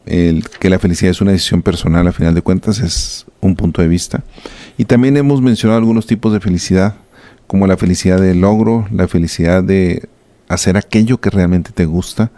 [0.06, 3.88] que la felicidad es una decisión personal, a final de cuentas es un punto de
[3.88, 4.22] vista.
[4.76, 6.94] Y también hemos mencionado algunos tipos de felicidad,
[7.48, 10.08] como la felicidad del logro, la felicidad de
[10.48, 12.30] hacer aquello que realmente te gusta,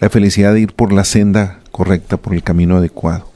[0.00, 3.28] la felicidad de ir por la senda correcta, por el camino adecuado.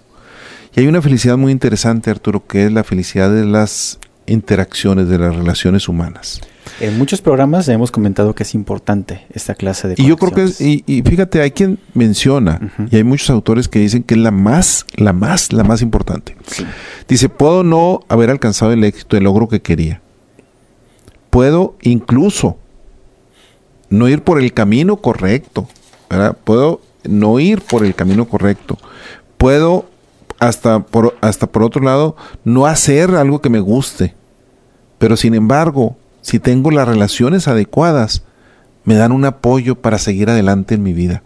[0.76, 5.18] Y hay una felicidad muy interesante, Arturo, que es la felicidad de las interacciones, de
[5.18, 6.40] las relaciones humanas.
[6.78, 10.44] En muchos programas hemos comentado que es importante esta clase de Y yo creo que
[10.86, 12.60] y, fíjate, hay quien menciona,
[12.92, 16.36] y hay muchos autores que dicen que es la más, la más, la más importante.
[17.08, 20.00] Dice, puedo no haber alcanzado el éxito, el logro que quería.
[21.30, 22.56] Puedo incluso
[23.90, 25.66] no ir por el camino correcto.
[26.44, 28.78] Puedo no ir por el camino correcto.
[29.36, 29.86] Puedo
[30.38, 34.14] hasta por, hasta por otro lado no hacer algo que me guste.
[34.98, 38.22] Pero sin embargo, si tengo las relaciones adecuadas,
[38.84, 41.22] me dan un apoyo para seguir adelante en mi vida.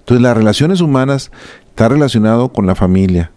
[0.00, 1.30] Entonces las relaciones humanas
[1.68, 3.32] está relacionado con la familia,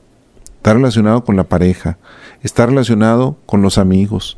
[0.58, 1.98] está relacionado con la pareja,
[2.42, 4.38] está relacionado con los amigos,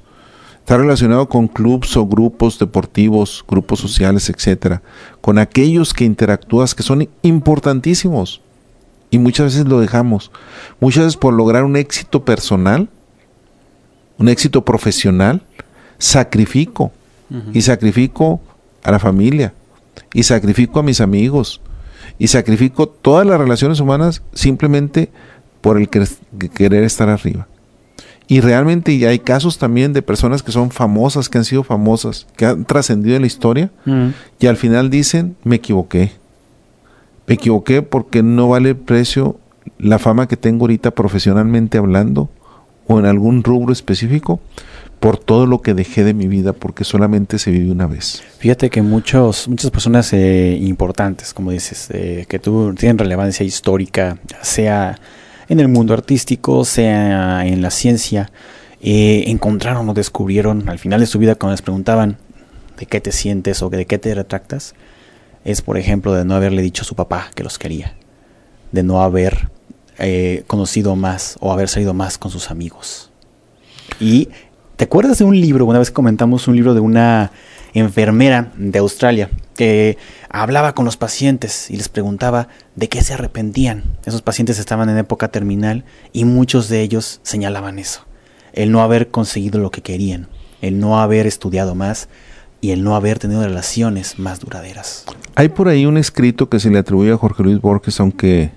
[0.61, 4.81] Está relacionado con clubs o grupos deportivos, grupos sociales, etcétera,
[5.19, 8.41] con aquellos que interactúas que son importantísimos
[9.11, 10.31] y muchas veces lo dejamos.
[10.79, 12.89] Muchas veces por lograr un éxito personal,
[14.17, 15.43] un éxito profesional,
[15.97, 16.91] sacrifico
[17.53, 18.41] y sacrifico
[18.83, 19.53] a la familia
[20.13, 21.61] y sacrifico a mis amigos
[22.17, 25.11] y sacrifico todas las relaciones humanas simplemente
[25.61, 27.47] por el querer estar arriba.
[28.27, 32.27] Y realmente y hay casos también de personas que son famosas, que han sido famosas,
[32.37, 33.71] que han trascendido en la historia
[34.39, 36.11] y al final dicen, me equivoqué.
[37.27, 39.37] Me equivoqué porque no vale el precio
[39.77, 42.29] la fama que tengo ahorita profesionalmente hablando
[42.87, 44.39] o en algún rubro específico
[45.01, 48.21] por todo lo que dejé de mi vida porque solamente se vive una vez.
[48.37, 54.19] Fíjate que muchos, muchas personas eh, importantes, como dices, eh, que tú, tienen relevancia histórica,
[54.43, 54.99] sea
[55.49, 58.31] en el mundo artístico, sea en la ciencia,
[58.81, 62.17] eh, encontraron o descubrieron al final de su vida cuando les preguntaban
[62.77, 64.73] de qué te sientes o de qué te retractas,
[65.45, 67.93] es por ejemplo de no haberle dicho a su papá que los quería,
[68.71, 69.49] de no haber
[69.99, 73.11] eh, conocido más o haber salido más con sus amigos.
[73.99, 74.29] Y
[74.77, 75.65] ¿te acuerdas de un libro?
[75.65, 77.31] Una vez comentamos un libro de una
[77.73, 79.97] enfermera de Australia que
[80.29, 83.83] hablaba con los pacientes y les preguntaba de qué se arrepentían.
[84.05, 88.05] Esos pacientes estaban en época terminal y muchos de ellos señalaban eso.
[88.53, 90.27] El no haber conseguido lo que querían,
[90.61, 92.09] el no haber estudiado más
[92.59, 95.05] y el no haber tenido relaciones más duraderas.
[95.35, 98.51] Hay por ahí un escrito que se le atribuye a Jorge Luis Borges, aunque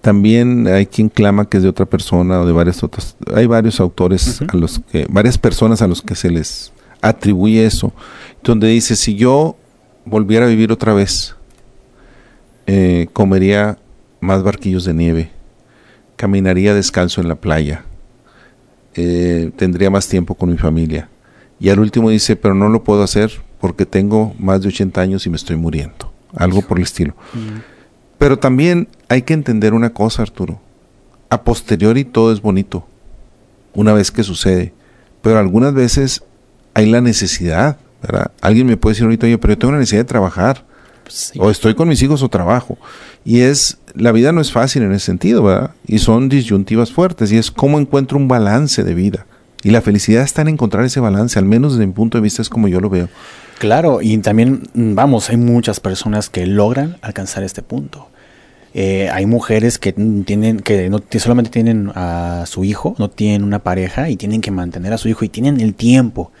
[0.00, 3.16] también hay quien clama que es de otra persona o de varias otras.
[3.34, 7.92] Hay varios autores a los que, varias personas a los que se les atribuye eso,
[8.44, 9.56] donde dice, si yo
[10.04, 11.34] volviera a vivir otra vez,
[12.66, 13.78] eh, comería
[14.20, 15.30] más barquillos de nieve,
[16.16, 17.84] caminaría descalzo en la playa,
[18.94, 21.08] eh, tendría más tiempo con mi familia.
[21.58, 25.26] Y al último dice, pero no lo puedo hacer porque tengo más de 80 años
[25.26, 26.12] y me estoy muriendo.
[26.36, 27.14] Algo por el estilo.
[27.32, 27.60] Mm.
[28.18, 30.60] Pero también hay que entender una cosa, Arturo.
[31.30, 32.86] A posteriori todo es bonito,
[33.72, 34.72] una vez que sucede.
[35.22, 36.22] Pero algunas veces
[36.74, 37.78] hay la necesidad
[38.40, 40.64] Alguien me puede decir ahorita, oye, pero yo tengo la necesidad de trabajar.
[41.38, 42.78] O estoy con mis hijos o trabajo.
[43.24, 45.72] Y es, la vida no es fácil en ese sentido, ¿verdad?
[45.86, 47.30] Y son disyuntivas fuertes.
[47.32, 49.26] Y es cómo encuentro un balance de vida.
[49.62, 52.42] Y la felicidad está en encontrar ese balance, al menos desde mi punto de vista
[52.42, 53.08] es como yo lo veo.
[53.58, 58.08] Claro, y también, vamos, hay muchas personas que logran alcanzar este punto.
[58.74, 63.60] Eh, hay mujeres que tienen que no solamente tienen a su hijo, no tienen una
[63.60, 66.32] pareja y tienen que mantener a su hijo y tienen el tiempo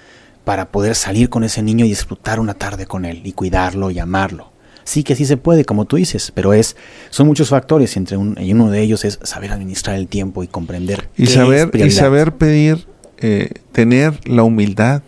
[0.44, 3.98] para poder salir con ese niño y disfrutar una tarde con él y cuidarlo y
[3.98, 4.52] amarlo.
[4.84, 6.76] Sí que sí se puede, como tú dices, pero es
[7.08, 10.46] son muchos factores y entre y uno de ellos es saber administrar el tiempo y
[10.46, 12.86] comprender y saber y saber pedir,
[13.18, 15.02] eh, tener la humildad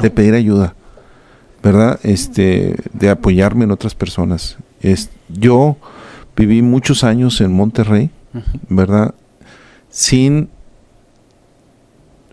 [0.00, 0.74] de pedir ayuda,
[1.62, 4.56] verdad, este, de apoyarme en otras personas.
[4.80, 5.76] Es, yo
[6.36, 8.10] viví muchos años en Monterrey,
[8.68, 9.14] verdad,
[9.88, 10.48] sin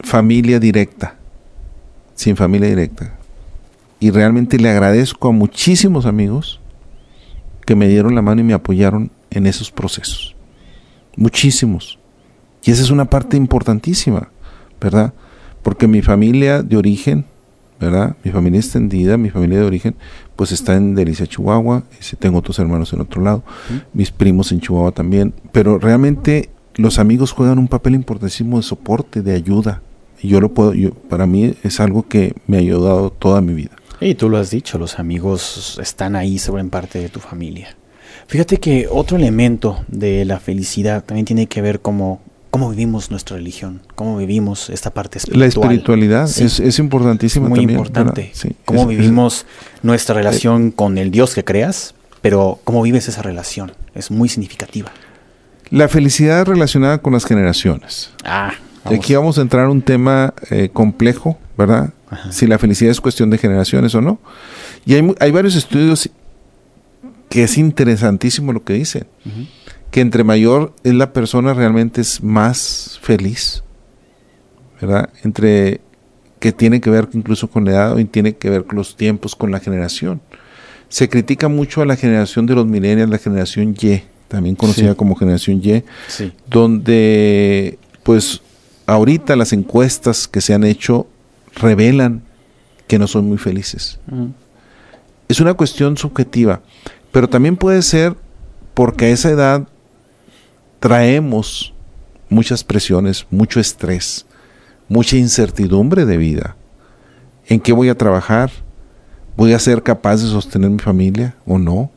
[0.02, 1.19] familia directa
[2.20, 3.14] sin familia directa.
[4.02, 6.60] Y realmente le agradezco a muchísimos amigos
[7.66, 10.36] que me dieron la mano y me apoyaron en esos procesos.
[11.16, 11.98] Muchísimos.
[12.62, 14.32] Y esa es una parte importantísima,
[14.82, 15.14] ¿verdad?
[15.64, 17.24] Porque mi familia de origen,
[17.80, 18.18] ¿verdad?
[18.22, 19.96] Mi familia extendida, mi familia de origen,
[20.36, 21.84] pues está en Delicia, Chihuahua.
[22.20, 23.46] Tengo otros hermanos en otro lado,
[23.94, 25.34] mis primos en Chihuahua también.
[25.54, 29.84] Pero realmente los amigos juegan un papel importantísimo de soporte, de ayuda,
[30.28, 33.72] yo lo puedo, yo, para mí es algo que me ha ayudado toda mi vida.
[34.02, 37.76] Y tú lo has dicho, los amigos están ahí, en parte de tu familia.
[38.28, 43.38] Fíjate que otro elemento de la felicidad también tiene que ver cómo, cómo vivimos nuestra
[43.38, 45.40] religión, cómo vivimos esta parte espiritual.
[45.40, 48.32] La espiritualidad es, es, importantísima Muy importante.
[48.66, 49.46] cómo vivimos
[49.84, 53.74] nuestra relación con el Dios que creas, pero cómo vives esa relación.
[53.96, 54.92] Es muy significativa.
[55.72, 58.12] La felicidad relacionada con las generaciones.
[58.24, 58.54] Ah,
[58.86, 61.94] Aquí vamos a entrar a un tema eh, complejo, ¿verdad?
[62.32, 64.20] Si la felicidad es cuestión de generaciones o no.
[64.86, 66.10] Y hay, hay varios estudios
[67.30, 69.06] que es interesantísimo lo que dicen.
[69.92, 73.64] Que entre mayor es la persona realmente es más feliz.
[74.82, 75.10] ¿Verdad?
[75.24, 75.82] Entre
[76.40, 79.36] que tiene que ver incluso con la edad y tiene que ver con los tiempos,
[79.36, 80.22] con la generación.
[80.88, 85.16] Se critica mucho a la generación de los millennials, la generación Y, también conocida como
[85.16, 85.84] generación Y,
[86.50, 88.42] donde pues
[88.90, 91.08] ahorita las encuestas que se han hecho
[91.56, 92.24] revelan
[92.88, 94.00] que no son muy felices.
[95.28, 96.62] Es una cuestión subjetiva,
[97.12, 98.16] pero también puede ser
[98.74, 99.68] porque a esa edad
[100.80, 101.74] traemos
[102.30, 104.26] muchas presiones, mucho estrés,
[104.88, 106.56] mucha incertidumbre de vida.
[107.48, 108.50] ¿En qué voy a trabajar?
[109.38, 111.92] ¿Voy a ser capaz de sostener mi familia o no?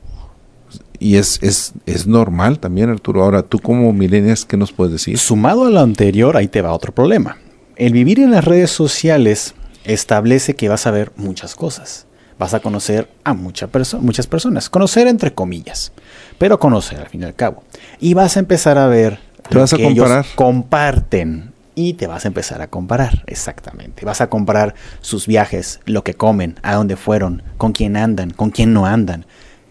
[1.02, 3.22] Y es, es, es normal también, Arturo.
[3.22, 5.18] Ahora, tú como milenias, ¿qué nos puedes decir?
[5.18, 7.38] Sumado a lo anterior, ahí te va otro problema.
[7.76, 12.06] El vivir en las redes sociales establece que vas a ver muchas cosas.
[12.38, 14.70] Vas a conocer a muchas personas.
[14.70, 15.92] Conocer entre comillas,
[16.38, 17.62] pero conocer al fin y al cabo.
[18.00, 20.26] Y vas a empezar a ver ¿Te vas a comparar?
[20.34, 24.04] comparten y te vas a empezar a comparar, exactamente.
[24.04, 28.50] Vas a comparar sus viajes, lo que comen, a dónde fueron, con quién andan, con
[28.50, 29.26] quién no andan.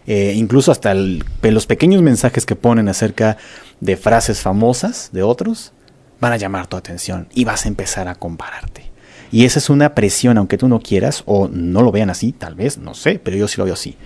[0.06, 3.36] Eh, incluso hasta los pequeños mensajes que ponen acerca
[3.80, 5.72] de frases famosas de otros
[6.20, 8.90] van a llamar tu atención y vas a empezar a compararte.
[9.30, 12.54] Y esa es una presión, aunque tú no quieras, o no lo vean así, tal
[12.54, 13.96] vez, no sé, pero yo sí lo veo así.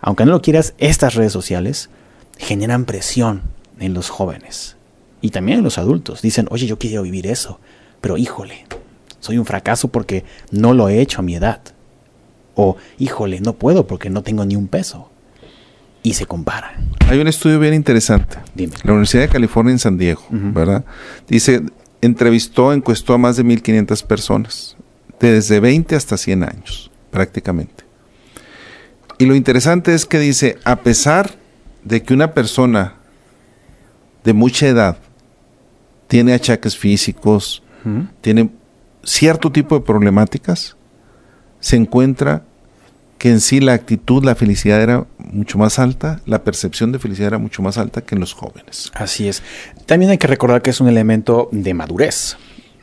[0.00, 1.88] Aunque no lo quieras, estas redes sociales
[2.36, 3.42] generan presión
[3.80, 4.76] en los jóvenes
[5.20, 6.22] y también en los adultos.
[6.22, 7.60] Dicen, oye, yo quiero vivir eso,
[8.00, 8.66] pero híjole,
[9.20, 11.60] soy un fracaso porque no lo he hecho a mi edad.
[12.54, 15.10] O, híjole, no puedo porque no tengo ni un peso.
[16.08, 16.88] Y se comparan.
[17.08, 18.38] Hay un estudio bien interesante.
[18.54, 18.72] Dime.
[18.82, 20.82] La Universidad de California en San Diego, ¿verdad?
[21.28, 21.62] Dice,
[22.00, 24.76] entrevistó, encuestó a más de 1.500 personas,
[25.20, 27.84] desde 20 hasta 100 años, prácticamente.
[29.18, 31.32] Y lo interesante es que dice, a pesar
[31.84, 32.94] de que una persona
[34.24, 34.96] de mucha edad
[36.06, 37.62] tiene achaques físicos,
[38.22, 38.48] tiene
[39.02, 40.74] cierto tipo de problemáticas,
[41.60, 42.44] se encuentra
[43.18, 47.28] que en sí la actitud, la felicidad era mucho más alta, la percepción de felicidad
[47.28, 48.90] era mucho más alta que en los jóvenes.
[48.94, 49.42] Así es.
[49.86, 52.36] También hay que recordar que es un elemento de madurez.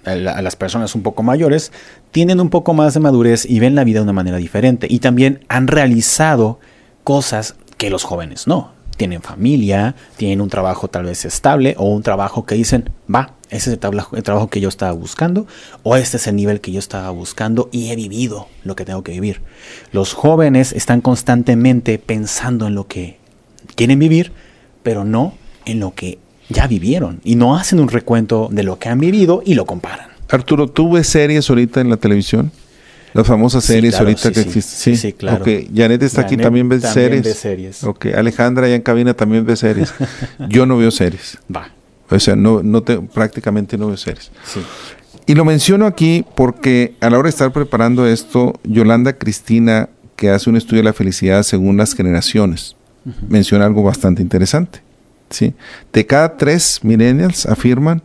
[0.03, 1.71] A las personas un poco mayores
[2.11, 4.99] tienen un poco más de madurez y ven la vida de una manera diferente y
[4.99, 6.59] también han realizado
[7.03, 12.03] cosas que los jóvenes no tienen familia, tienen un trabajo tal vez estable o un
[12.03, 13.79] trabajo que dicen, va, ese es
[14.13, 15.45] el, trabajo que yo estaba buscando
[15.83, 19.03] o este es el nivel que yo estaba buscando y he vivido lo que tengo
[19.03, 19.41] que vivir.
[19.91, 23.19] Los jóvenes están constantemente pensando en lo que
[23.75, 24.31] quieren vivir,
[24.83, 25.33] pero no
[25.65, 29.41] en lo que ya vivieron y no hacen un recuento de lo que han vivido
[29.45, 30.09] y lo comparan.
[30.29, 32.51] Arturo, ¿tú ves series ahorita en la televisión?
[33.15, 34.97] Las famosas series ahorita que existen.
[34.97, 35.41] Sí, claro.
[35.41, 37.23] Ok, Janet está aquí, también ve series.
[37.23, 37.83] Ve series.
[37.85, 39.93] Ok, Alejandra allá en cabina también ve series.
[40.49, 41.37] Yo no veo series.
[41.53, 41.69] Va.
[42.09, 44.31] O sea, no, no te, prácticamente no veo series.
[44.43, 44.59] Sí.
[45.27, 50.31] Y lo menciono aquí porque a la hora de estar preparando esto, Yolanda Cristina, que
[50.31, 52.75] hace un estudio de la felicidad según las generaciones,
[53.29, 54.81] menciona algo bastante interesante.
[55.29, 55.53] ¿sí?
[55.93, 58.03] De cada tres millennials afirman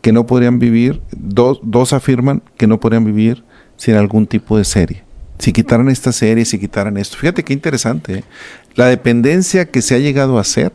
[0.00, 3.44] que no podrían vivir, dos, dos afirman que no podrían vivir
[3.76, 5.02] sin algún tipo de serie.
[5.38, 7.16] Si quitaran esta serie, si quitaran esto.
[7.16, 8.18] Fíjate qué interesante.
[8.18, 8.24] ¿eh?
[8.74, 10.72] La dependencia que se ha llegado a hacer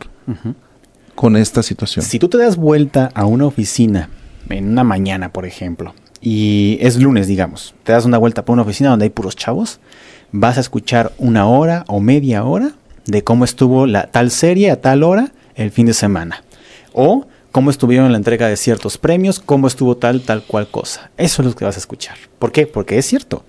[1.14, 2.04] con esta situación.
[2.04, 4.10] Si tú te das vuelta a una oficina
[4.50, 8.62] en una mañana, por ejemplo, y es lunes, digamos, te das una vuelta por una
[8.62, 9.80] oficina donde hay puros chavos,
[10.32, 12.72] vas a escuchar una hora o media hora
[13.06, 16.44] de cómo estuvo la tal serie a tal hora el fin de semana.
[16.92, 17.26] O
[17.58, 21.10] cómo estuvieron en la entrega de ciertos premios, cómo estuvo tal, tal cual cosa.
[21.16, 22.16] Eso es lo que vas a escuchar.
[22.38, 22.68] ¿Por qué?
[22.68, 23.44] Porque es cierto.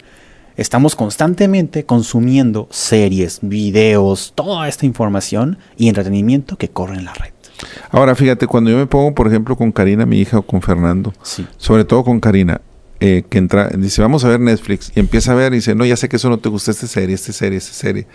[0.57, 7.29] Estamos constantemente consumiendo series, videos, toda esta información y entretenimiento que corre en la red.
[7.91, 11.13] Ahora, fíjate, cuando yo me pongo, por ejemplo, con Karina, mi hija, o con Fernando,
[11.57, 12.61] sobre todo con Karina,
[12.99, 15.85] eh, que entra, dice, vamos a ver Netflix, y empieza a ver, y dice, no,
[15.85, 18.07] ya sé que eso no te gusta, esta serie, esta serie, esta serie.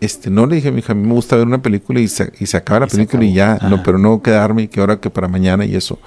[0.00, 2.08] Este, no le dije a mi hija, a mí me gusta ver una película y
[2.08, 4.98] se, y se acaba la película y ya, no, pero no quedarme y que ahora
[4.98, 5.98] que para mañana y eso.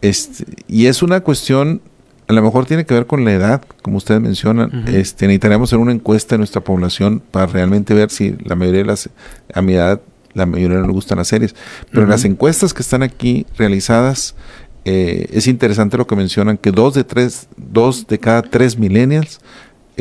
[0.00, 1.82] Este, y es una cuestión,
[2.28, 4.84] a lo mejor tiene que ver con la edad, como ustedes mencionan.
[4.88, 8.86] este, necesitaríamos hacer una encuesta en nuestra población para realmente ver si la mayoría de
[8.86, 9.10] las,
[9.52, 10.00] a mi edad,
[10.32, 11.54] la mayoría no le gustan las series.
[11.90, 14.34] Pero en las encuestas que están aquí realizadas,
[14.86, 19.40] eh, es interesante lo que mencionan, que dos de tres, dos de cada tres millennials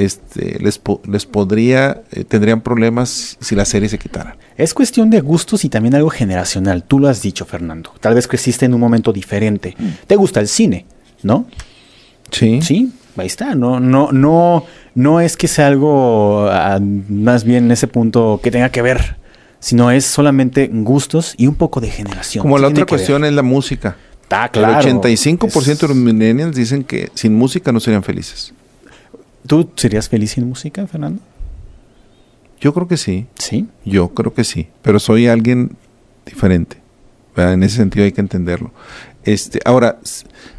[0.06, 4.38] este, les, les podría, eh, tendrían problemas si la serie se quitara.
[4.58, 6.84] Es cuestión de gustos y también algo generacional.
[6.84, 7.92] Tú lo has dicho, Fernando.
[8.00, 9.76] Tal vez creciste en un momento diferente.
[9.78, 9.88] Mm.
[10.08, 10.86] Te gusta el cine,
[11.24, 11.46] ¿no?
[12.32, 12.62] Sí.
[12.62, 13.56] Sí, ahí está.
[13.56, 18.52] No, no, no, no es que sea algo ah, más bien en ese punto que
[18.52, 19.18] tenga que ver,
[19.60, 22.42] sino es solamente gustos y un poco de generación.
[22.42, 23.98] Como la otra cuestión es la música.
[24.24, 24.88] Está claro.
[24.88, 28.54] El 85% de los millennials dicen que sin música no serían felices.
[29.48, 31.22] ¿Tú serías feliz sin música, Fernando?
[32.60, 33.28] Yo creo que sí.
[33.36, 33.68] ¿Sí?
[33.86, 34.68] Yo creo que sí.
[34.82, 35.76] Pero soy alguien
[36.26, 36.78] diferente.
[37.36, 38.72] En ese sentido hay que entenderlo.
[39.24, 40.00] Este, ahora,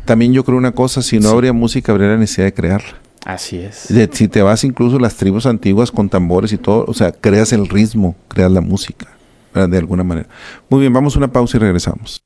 [0.04, 2.94] también yo creo una cosa, si no habría música, habría la necesidad de crearla.
[3.26, 3.88] Así es.
[4.12, 7.68] si te vas incluso las tribus antiguas con tambores y todo, o sea, creas el
[7.68, 9.08] ritmo, creas la música,
[9.54, 10.28] de alguna manera.
[10.70, 12.22] Muy bien, vamos a una pausa y regresamos.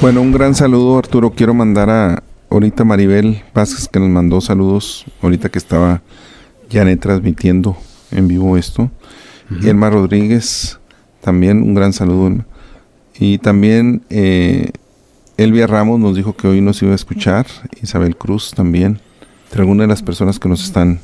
[0.00, 1.30] Bueno, un gran saludo, Arturo.
[1.30, 6.02] Quiero mandar a, ahorita Maribel Vázquez que nos mandó saludos, ahorita que estaba
[6.70, 7.76] Janet transmitiendo
[8.10, 8.90] en vivo esto.
[9.62, 10.78] y Elma Rodríguez,
[11.20, 12.44] también un gran saludo.
[13.18, 14.70] Y también eh,
[15.36, 17.46] Elvia Ramos nos dijo que hoy nos iba a escuchar.
[17.82, 19.00] Isabel Cruz también.
[19.44, 21.00] entre algunas de las personas que nos están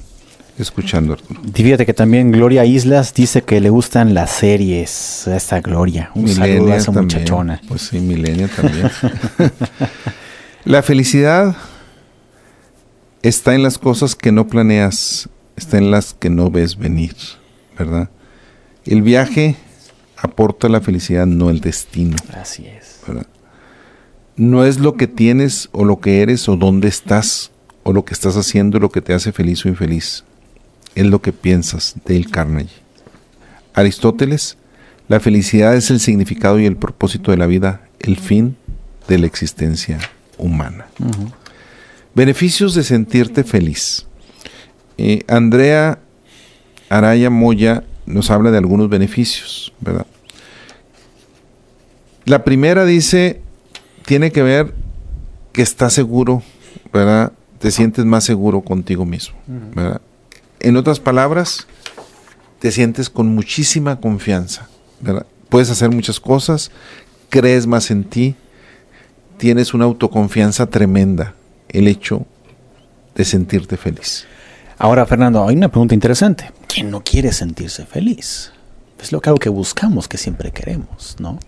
[0.58, 1.40] escuchando, Arturo.
[1.52, 5.28] Fíjate que también Gloria Islas dice que le gustan las series.
[5.28, 6.10] A esta Gloria.
[6.14, 7.04] Un saludo a esa también.
[7.20, 7.60] muchachona.
[7.68, 8.90] Pues sí, Milenia también.
[10.66, 11.56] la felicidad
[13.22, 17.14] está en las cosas que no planeas, está en las que no ves venir,
[17.78, 18.10] ¿verdad?
[18.84, 19.54] El viaje
[20.16, 22.16] aporta la felicidad, no el destino.
[22.34, 22.98] Así es.
[23.06, 23.28] ¿verdad?
[24.34, 27.52] No es lo que tienes o lo que eres o dónde estás
[27.84, 30.24] o lo que estás haciendo lo que te hace feliz o infeliz.
[30.96, 32.82] Es lo que piensas, Dale Carnegie.
[33.72, 34.58] Aristóteles,
[35.06, 38.56] la felicidad es el significado y el propósito de la vida, el fin
[39.06, 40.00] de la existencia
[40.38, 40.86] humana.
[42.14, 44.06] Beneficios de sentirte feliz.
[44.98, 45.98] Eh, Andrea
[46.88, 50.06] Araya Moya nos habla de algunos beneficios, ¿verdad?
[52.24, 53.40] La primera dice,
[54.04, 54.74] tiene que ver
[55.52, 56.42] que estás seguro,
[56.92, 57.32] ¿verdad?
[57.58, 60.00] Te sientes más seguro contigo mismo, ¿verdad?
[60.60, 61.66] En otras palabras,
[62.58, 64.68] te sientes con muchísima confianza,
[65.00, 65.26] ¿verdad?
[65.48, 66.70] Puedes hacer muchas cosas,
[67.28, 68.34] crees más en ti,
[69.38, 71.34] tienes una autoconfianza tremenda,
[71.68, 72.26] el hecho
[73.14, 74.26] de sentirte feliz.
[74.78, 76.50] Ahora, Fernando, hay una pregunta interesante.
[76.68, 78.52] ¿Quién no quiere sentirse feliz?
[79.00, 81.38] Es lo que algo que buscamos, que siempre queremos, ¿no?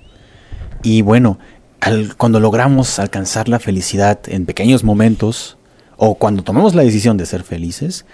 [0.82, 1.38] Y bueno,
[1.80, 5.56] al- cuando logramos alcanzar la felicidad en pequeños momentos,
[5.96, 8.04] o cuando tomamos la decisión de ser felices,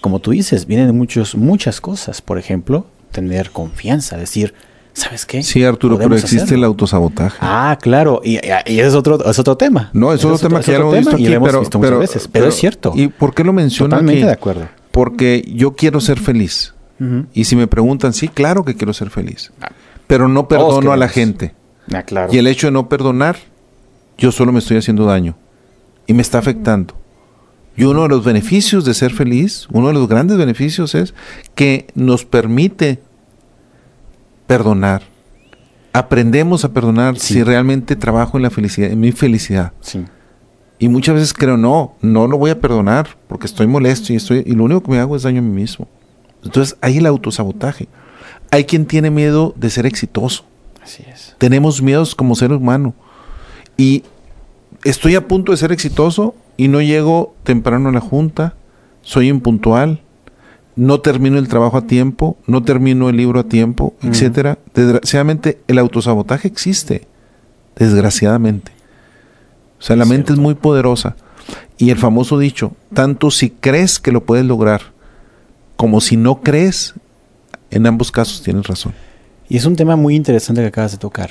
[0.00, 2.20] como tú dices, vienen muchos, muchas cosas.
[2.22, 4.54] Por ejemplo, tener confianza, decir,
[5.00, 5.42] ¿sabes qué?
[5.42, 6.56] Sí, Arturo, pero existe hacerlo".
[6.58, 7.38] el autosabotaje.
[7.40, 8.38] Ah, claro, y, y
[8.78, 9.90] ese es otro, es otro tema.
[9.92, 11.78] No, es otro tema que ya lo hemos visto y aquí, lo hemos pero, visto
[11.78, 12.92] muchas pero- veces, pero, es cierto.
[12.94, 14.26] ¿Y por qué lo menciono Totalmente aquí?
[14.26, 14.68] de acuerdo.
[14.90, 16.74] Porque yo quiero ser feliz.
[17.32, 19.52] Y si me preguntan, sí, claro que quiero ser feliz.
[20.06, 21.54] Pero no perdono a la gente.
[21.92, 22.30] Ah, claro.
[22.32, 23.36] Y el hecho de no perdonar,
[24.18, 25.34] yo solo me estoy haciendo daño.
[26.06, 26.94] Y me está afectando.
[27.74, 31.14] Y uno de los beneficios de ser feliz, uno de los grandes beneficios es
[31.54, 33.00] que nos permite
[34.50, 35.02] perdonar.
[35.92, 37.34] Aprendemos a perdonar Sí.
[37.34, 39.72] si realmente trabajo en la felicidad, en mi felicidad.
[39.80, 40.04] Sí.
[40.80, 44.42] Y muchas veces creo, no, no lo voy a perdonar porque estoy molesto y estoy
[44.44, 45.86] y lo único que me hago es daño a mí mismo.
[46.42, 47.86] Entonces hay el autosabotaje.
[48.50, 50.44] Hay quien tiene miedo de ser exitoso.
[50.82, 51.36] Así es.
[51.38, 52.92] Tenemos miedos como ser humano.
[53.76, 54.02] Y
[54.82, 58.54] estoy a punto de ser exitoso y no llego temprano a la junta,
[59.02, 60.00] soy impuntual,
[60.80, 64.58] no termino el trabajo a tiempo, no termino el libro a tiempo, etcétera.
[64.72, 67.06] Desgraciadamente el autosabotaje existe,
[67.76, 68.72] desgraciadamente.
[69.78, 71.16] O sea, la Es mente es muy poderosa.
[71.76, 74.80] Y el famoso dicho, tanto si crees que lo puedes lograr,
[75.76, 76.94] como si no crees,
[77.70, 78.94] en ambos casos tienes razón.
[79.50, 81.28] Y es un tema muy interesante que acabas de tocar.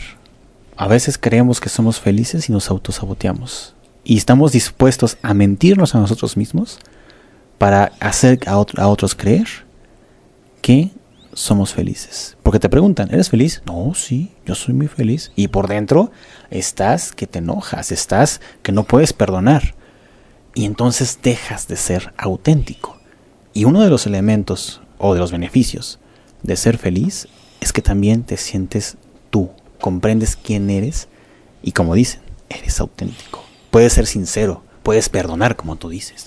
[0.77, 3.73] A veces creemos que somos felices y nos autosaboteamos.
[4.03, 6.77] Y estamos dispuestos a mentirnos a nosotros mismos
[7.59, 9.47] para hacer a, ot- a otros creer
[10.61, 10.89] que
[11.33, 12.35] somos felices.
[12.41, 13.61] Porque te preguntan, ¿eres feliz?
[13.65, 15.31] No, sí, yo soy muy feliz.
[15.35, 16.11] Y por dentro
[16.49, 19.75] estás que te enojas, estás que no puedes perdonar.
[20.55, 22.97] Y entonces dejas de ser auténtico.
[23.53, 25.99] Y uno de los elementos o de los beneficios
[26.43, 27.27] de ser feliz
[27.61, 28.97] es que también te sientes
[29.29, 31.07] tú, comprendes quién eres
[31.61, 33.43] y como dicen, eres auténtico.
[33.69, 36.25] Puedes ser sincero, puedes perdonar como tú dices.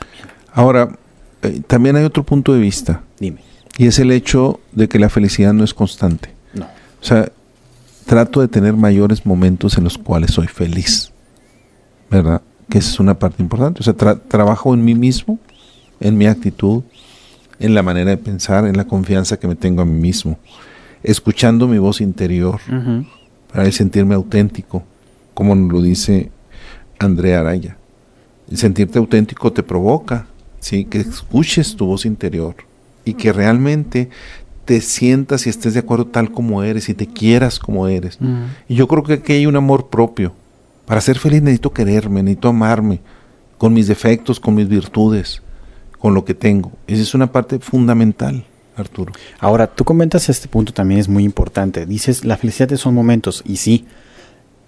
[0.52, 0.98] Ahora,
[1.42, 3.02] eh, también hay otro punto de vista.
[3.18, 3.40] Dime.
[3.78, 6.30] Y es el hecho de que la felicidad no es constante.
[6.54, 6.64] No.
[6.64, 7.30] O sea,
[8.06, 11.10] trato de tener mayores momentos en los cuales soy feliz.
[12.10, 12.42] ¿Verdad?
[12.68, 13.80] Que esa es una parte importante.
[13.80, 15.38] O sea, tra- trabajo en mí mismo,
[16.00, 16.82] en mi actitud,
[17.58, 20.38] en la manera de pensar, en la confianza que me tengo a mí mismo.
[21.02, 22.60] Escuchando mi voz interior
[23.52, 24.84] para el sentirme auténtico,
[25.34, 26.30] como nos lo dice
[26.98, 27.76] Andrea Araya.
[28.50, 30.26] El sentirte auténtico te provoca,
[30.62, 30.86] ¿sí?
[30.86, 32.54] que escuches tu voz interior
[33.04, 34.08] y que realmente
[34.64, 38.18] te sientas y estés de acuerdo tal como eres y te quieras como eres.
[38.68, 40.32] Y yo creo que aquí hay un amor propio.
[40.86, 43.00] Para ser feliz necesito quererme, necesito amarme,
[43.58, 45.42] con mis defectos, con mis virtudes,
[45.98, 46.72] con lo que tengo.
[46.86, 48.44] Esa es una parte fundamental,
[48.76, 49.12] Arturo.
[49.40, 51.86] Ahora, tú comentas este punto también es muy importante.
[51.86, 53.42] Dices, la felicidad son momentos.
[53.44, 53.86] Y sí,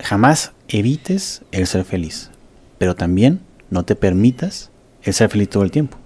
[0.00, 2.30] jamás evites el ser feliz.
[2.78, 3.40] Pero también
[3.70, 4.70] no te permitas
[5.04, 5.96] el ser feliz todo el tiempo.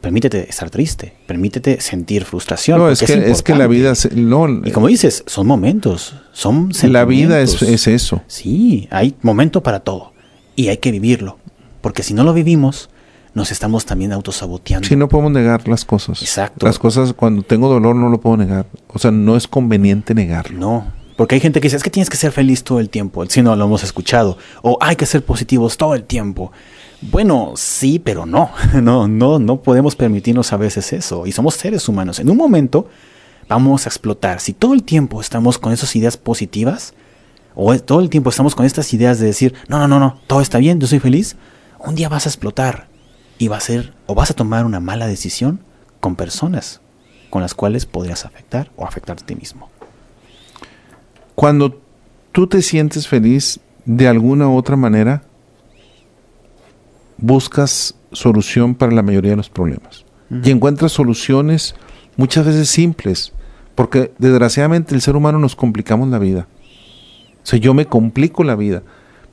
[0.00, 1.12] Permítete estar triste.
[1.26, 2.78] Permítete sentir frustración.
[2.78, 3.94] No, es que, es que la vida...
[3.94, 6.14] se- no, Y como dices, son momentos.
[6.32, 8.22] Son la vida es, es eso.
[8.26, 10.14] Sí, hay momento para todo.
[10.56, 11.38] Y hay que vivirlo.
[11.82, 12.88] Porque si no lo vivimos,
[13.34, 14.88] nos estamos también autosaboteando.
[14.88, 16.22] Sí, no podemos negar las cosas.
[16.22, 16.64] Exacto.
[16.64, 18.64] Las cosas, cuando tengo dolor, no lo puedo negar.
[18.88, 20.58] O sea, no es conveniente negarlo.
[20.58, 23.24] No, porque hay gente que dice, es que tienes que ser feliz todo el tiempo,
[23.26, 26.50] si no lo hemos escuchado, o hay que ser positivos todo el tiempo.
[27.02, 28.50] Bueno, sí, pero no.
[28.82, 31.26] No, no, no podemos permitirnos a veces eso.
[31.26, 32.18] Y somos seres humanos.
[32.18, 32.88] En un momento
[33.48, 34.40] vamos a explotar.
[34.40, 36.94] Si todo el tiempo estamos con esas ideas positivas,
[37.54, 40.40] o todo el tiempo estamos con estas ideas de decir, no, no, no, no, todo
[40.40, 41.36] está bien, yo soy feliz,
[41.80, 42.86] un día vas a explotar
[43.38, 45.60] y va a ser, o vas a tomar una mala decisión
[45.98, 46.80] con personas
[47.30, 49.70] con las cuales podrías afectar o afectarte a ti mismo.
[51.34, 51.80] Cuando
[52.32, 55.22] tú te sientes feliz de alguna u otra manera,
[57.20, 60.04] buscas solución para la mayoría de los problemas.
[60.44, 61.74] Y encuentras soluciones
[62.16, 63.32] muchas veces simples,
[63.74, 66.46] porque desgraciadamente el ser humano nos complicamos la vida.
[67.42, 68.82] O sea, yo me complico la vida,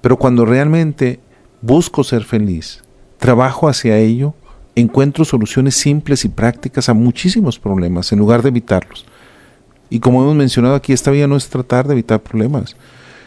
[0.01, 1.19] pero cuando realmente
[1.61, 2.81] busco ser feliz,
[3.19, 4.33] trabajo hacia ello,
[4.75, 9.05] encuentro soluciones simples y prácticas a muchísimos problemas en lugar de evitarlos.
[9.89, 12.75] Y como hemos mencionado aquí, esta vida no es tratar de evitar problemas,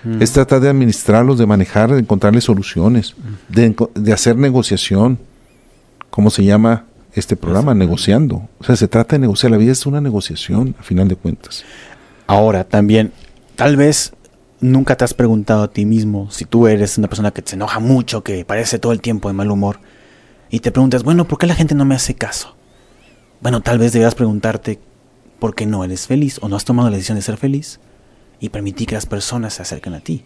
[0.04, 0.22] mm.
[0.22, 3.14] es tratar de administrarlos, de manejar, de encontrarles soluciones,
[3.48, 5.18] de, de, hacer negociación,
[6.10, 6.84] como se llama
[7.14, 8.48] este programa, negociando.
[8.58, 11.64] O sea, se trata de negociar, la vida es una negociación, a final de cuentas.
[12.26, 13.12] Ahora, también,
[13.56, 14.12] tal vez
[14.60, 17.80] nunca te has preguntado a ti mismo si tú eres una persona que se enoja
[17.80, 19.80] mucho, que parece todo el tiempo de mal humor,
[20.50, 22.54] y te preguntas, bueno, ¿por qué la gente no me hace caso?
[23.40, 24.80] Bueno, tal vez deberías preguntarte
[25.38, 27.80] por qué no eres feliz o no has tomado la decisión de ser feliz
[28.40, 30.24] y permitir que las personas se acerquen a ti.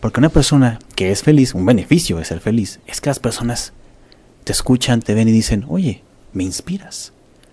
[0.00, 3.72] Porque una persona que es feliz, un beneficio de ser feliz, es que las personas
[4.44, 7.12] te escuchan, te ven y dicen, oye, me inspiras,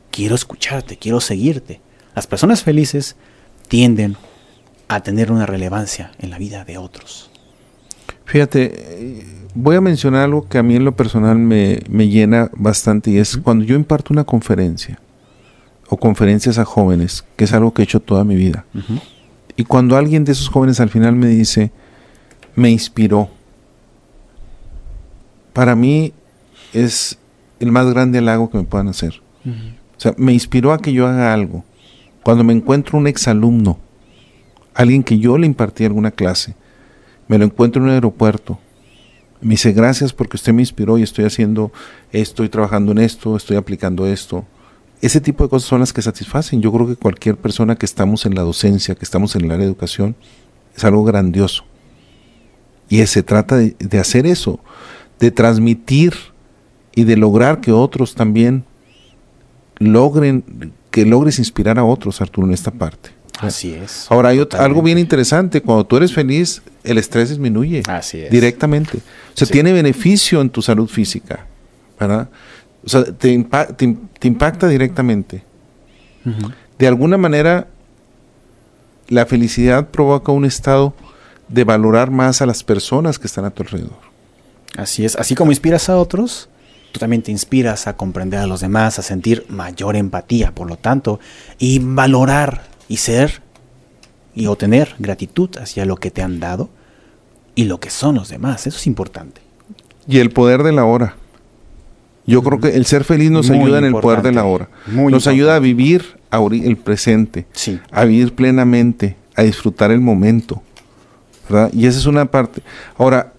[0.10, 1.82] quiero escucharte, quiero seguirte.
[2.16, 3.16] Las personas felices
[3.68, 4.18] tienden
[4.88, 7.30] a tener una relevancia en la vida de otros.
[8.26, 9.24] Fíjate,
[9.54, 13.38] voy a mencionar algo que a mí en lo personal me, llena bastante y es
[13.38, 15.00] cuando yo imparto una conferencia
[15.88, 18.66] o conferencias a jóvenes, que es algo que he hecho toda mi vida.
[19.60, 21.74] Y cuando alguien de esos jóvenes al final me dice,
[22.56, 23.30] me inspiró,
[25.52, 26.14] para mí
[26.72, 27.18] es
[27.60, 29.22] el más grande halago que me puedan hacer.
[29.46, 31.66] O sea, me inspiró a que yo haga algo.
[32.24, 33.80] Cuando me encuentro un exalumno
[34.74, 36.56] alguien que yo le impartí alguna clase,
[37.28, 38.60] me lo encuentro en un aeropuerto,
[39.42, 41.74] me dice gracias porque usted me inspiró y estoy haciendo
[42.14, 44.46] esto, estoy trabajando en esto, estoy aplicando esto.
[45.02, 46.62] Ese tipo de cosas son las que satisfacen.
[46.62, 49.66] Yo creo que cualquier persona que estamos en la docencia, que estamos en el área
[49.66, 50.16] de educación,
[50.76, 51.64] es algo grandioso.
[52.90, 54.60] Y se trata de, de hacer eso,
[55.20, 56.14] de transmitir
[56.96, 58.66] y de lograr que otros también
[59.78, 63.12] logren, que logres inspirar a otros, Arturo, en esta parte.
[63.40, 64.08] Así es.
[64.10, 67.84] Ahora hay algo bien interesante, cuando tú eres feliz, el estrés disminuye.
[67.88, 68.32] Así es.
[68.32, 68.98] Directamente.
[68.98, 69.02] O
[69.34, 71.46] sea, tiene beneficio en tu salud física,
[71.98, 72.30] ¿verdad?
[72.86, 75.44] O sea, te, impacta directamente.
[76.78, 77.68] De alguna manera,
[79.08, 80.94] la felicidad provoca un estado
[81.48, 83.98] de valorar más a las personas que están a tu alrededor.
[84.78, 85.16] Así es.
[85.16, 86.50] Así como inspiras a otros,
[86.92, 90.78] tú también te inspiras a comprender a los demás, a sentir mayor empatía, por lo
[90.78, 91.20] tanto,
[91.58, 93.42] y valorar y ser
[94.36, 96.70] y obtener gratitud hacia lo que te han dado
[97.56, 98.68] y lo que son los demás.
[98.68, 99.42] Eso es importante.
[100.08, 101.16] Y el poder de la hora.
[102.30, 104.70] Yo creo que el ser feliz nos ayuda en el poder de la hora.
[104.88, 107.46] nos ayuda a vivir el presente,
[107.92, 110.62] a vivir plenamente, a disfrutar el momento.
[111.50, 111.72] ¿verdad?
[111.74, 112.62] Y esa es una parte.
[112.98, 113.34] Ahora,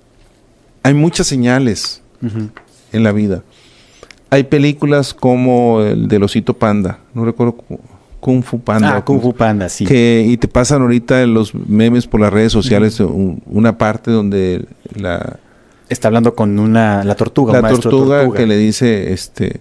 [0.82, 2.02] hay muchas señales
[2.92, 3.42] en la vida.
[4.30, 7.56] Hay películas como el del osito panda, no recuerdo
[8.20, 8.96] Kung Fu Panda.
[8.96, 9.84] Ah, Kung Fu Panda, sí.
[9.84, 15.40] Que, y te pasan ahorita los memes por las redes sociales una parte donde la...
[15.90, 17.04] Está hablando con una...
[17.04, 17.60] La tortuga.
[17.60, 19.60] La tortuga, que le dice, este...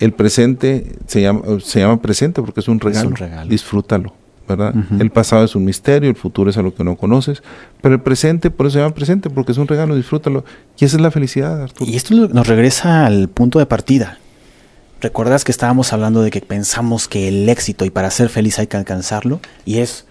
[0.00, 3.08] El presente se llama, se llama presente porque es un regalo.
[3.08, 3.50] Es un regalo.
[3.50, 4.14] Disfrútalo,
[4.48, 4.72] ¿verdad?
[5.00, 7.42] El pasado es un misterio, el futuro es algo que no conoces,
[7.80, 10.44] pero el presente, por eso se llama presente, porque es un regalo, disfrútalo.
[10.78, 11.90] Y esa es la felicidad, Arturo.
[11.90, 14.18] Y esto nos regresa al punto de partida
[15.00, 18.66] ¿Recuerdas que estábamos hablando de que pensamos que el éxito y para ser feliz hay
[18.66, 19.40] que alcanzarlo?
[19.64, 20.06] Y es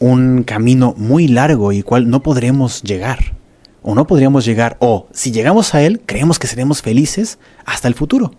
[0.00, 3.34] un camino muy largo y cual no podremos llegar.
[3.84, 7.94] O no podríamos llegar, o si llegamos a él, creemos que seremos felices hasta el
[7.94, 8.32] futuro.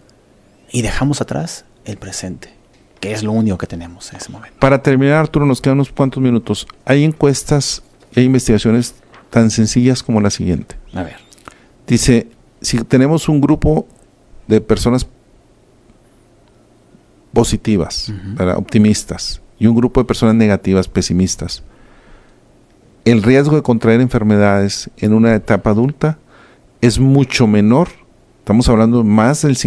[0.72, 2.50] Y dejamos atrás el presente,
[3.00, 4.58] que es lo único que tenemos en ese momento.
[4.60, 6.68] Para terminar, Arturo, nos quedan unos cuantos minutos.
[6.84, 7.84] Hay encuestas
[8.16, 8.96] hay investigaciones
[9.30, 10.76] tan sencillas como la siguiente.
[10.94, 11.18] A ver.
[11.86, 12.28] Dice,
[12.62, 13.88] si tenemos un grupo
[14.48, 15.08] de personas
[17.34, 18.12] positivas,
[18.56, 21.64] optimistas, y un grupo de personas negativas, pesimistas.
[23.06, 26.18] El riesgo de contraer enfermedades en una etapa adulta
[26.82, 27.88] es mucho menor.
[28.40, 29.58] Estamos hablando más del,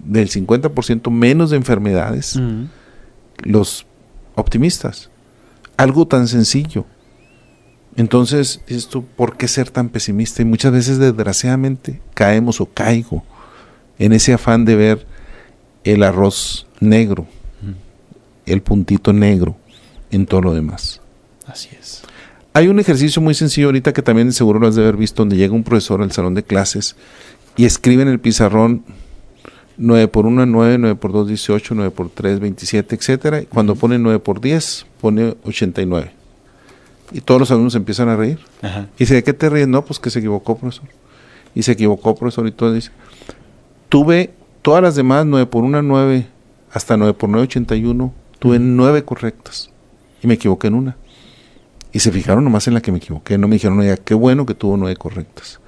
[0.00, 2.38] del 50% menos de enfermedades.
[3.38, 3.86] Los
[4.34, 5.10] optimistas.
[5.78, 6.84] Algo tan sencillo.
[7.96, 10.42] Entonces, dices tú, ¿por qué ser tan pesimista?
[10.42, 13.24] Y muchas veces, desgraciadamente, caemos o caigo
[13.98, 15.06] en ese afán de ver
[15.84, 17.26] el arroz negro,
[18.46, 19.56] el puntito negro
[20.10, 21.00] en todo lo demás.
[21.46, 22.02] Así es.
[22.54, 25.36] Hay un ejercicio muy sencillo ahorita que también seguro lo has de haber visto, donde
[25.36, 26.96] llega un profesor al salón de clases
[27.56, 28.84] y escribe en el pizarrón
[29.78, 33.40] 9 por 1, 9, 9 por 2, 18, 9 por 3, 27, etcétera.
[33.40, 36.12] Y cuando pone 9 por 10, pone 89.
[37.12, 38.38] Y todos los alumnos empiezan a reír.
[38.60, 38.88] Ajá.
[38.96, 39.68] Y dice, ¿de qué te ríes?
[39.68, 40.88] No, pues que se equivocó, profesor.
[41.54, 42.46] Y se equivocó, profesor.
[42.46, 42.90] Y todo dice,
[43.88, 44.30] tuve
[44.60, 46.26] todas las demás, 9 por 1, 9,
[46.70, 48.12] hasta 9 por 9, 81.
[48.38, 49.70] Tuve 9 correctas.
[50.22, 50.96] Y me equivoqué en una.
[51.92, 53.36] Y se fijaron nomás en la que me equivoqué.
[53.38, 55.60] No me dijeron, oiga, qué bueno que tuvo 9 correctas.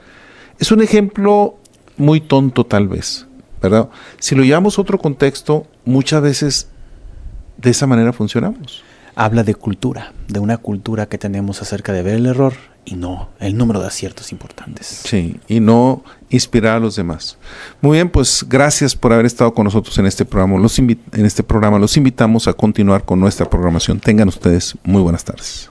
[0.59, 1.59] Es un ejemplo
[1.97, 3.27] muy tonto tal vez,
[3.63, 3.89] ¿verdad?
[4.19, 6.69] Si lo llevamos a otro contexto, muchas veces
[7.57, 8.83] de esa manera funcionamos.
[9.17, 12.55] Habla de cultura, de una cultura que tenemos acerca de ver el error
[12.85, 14.87] y no el número de aciertos importantes.
[15.05, 17.39] Sí, y no inspirar a los demás.
[17.81, 20.59] Muy bien, pues gracias por haber estado con nosotros en este programa.
[20.59, 24.01] Los en este programa los invitamos a continuar con nuestra programación.
[24.01, 25.71] Tengan ustedes muy buenas tardes.